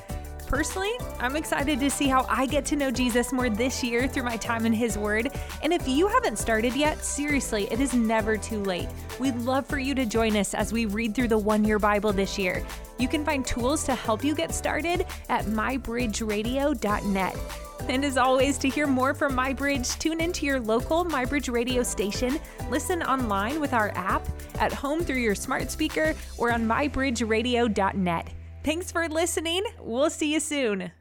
Personally, 0.52 0.92
I'm 1.18 1.34
excited 1.34 1.80
to 1.80 1.88
see 1.88 2.08
how 2.08 2.26
I 2.28 2.44
get 2.44 2.66
to 2.66 2.76
know 2.76 2.90
Jesus 2.90 3.32
more 3.32 3.48
this 3.48 3.82
year 3.82 4.06
through 4.06 4.24
my 4.24 4.36
time 4.36 4.66
in 4.66 4.74
His 4.74 4.98
Word. 4.98 5.30
And 5.62 5.72
if 5.72 5.88
you 5.88 6.08
haven't 6.08 6.38
started 6.38 6.76
yet, 6.76 7.02
seriously, 7.02 7.68
it 7.70 7.80
is 7.80 7.94
never 7.94 8.36
too 8.36 8.62
late. 8.62 8.90
We'd 9.18 9.34
love 9.36 9.66
for 9.66 9.78
you 9.78 9.94
to 9.94 10.04
join 10.04 10.36
us 10.36 10.52
as 10.52 10.70
we 10.70 10.84
read 10.84 11.14
through 11.14 11.28
the 11.28 11.38
one 11.38 11.64
year 11.64 11.78
Bible 11.78 12.12
this 12.12 12.38
year. 12.38 12.62
You 12.98 13.08
can 13.08 13.24
find 13.24 13.46
tools 13.46 13.84
to 13.84 13.94
help 13.94 14.22
you 14.22 14.34
get 14.34 14.52
started 14.52 15.06
at 15.30 15.46
mybridgeradio.net. 15.46 17.36
And 17.88 18.04
as 18.04 18.18
always, 18.18 18.58
to 18.58 18.68
hear 18.68 18.86
more 18.86 19.14
from 19.14 19.34
MyBridge, 19.34 19.98
tune 19.98 20.20
into 20.20 20.44
your 20.44 20.60
local 20.60 21.06
MyBridge 21.06 21.50
radio 21.50 21.82
station, 21.82 22.38
listen 22.68 23.02
online 23.02 23.58
with 23.58 23.72
our 23.72 23.90
app, 23.94 24.28
at 24.56 24.74
home 24.74 25.00
through 25.00 25.16
your 25.16 25.34
smart 25.34 25.70
speaker, 25.70 26.14
or 26.36 26.52
on 26.52 26.68
mybridgeradio.net. 26.68 28.32
Thanks 28.64 28.92
for 28.92 29.09
listening. 29.09 29.64
We'll 29.81 30.11
see 30.11 30.33
you 30.33 30.40
soon. 30.40 30.92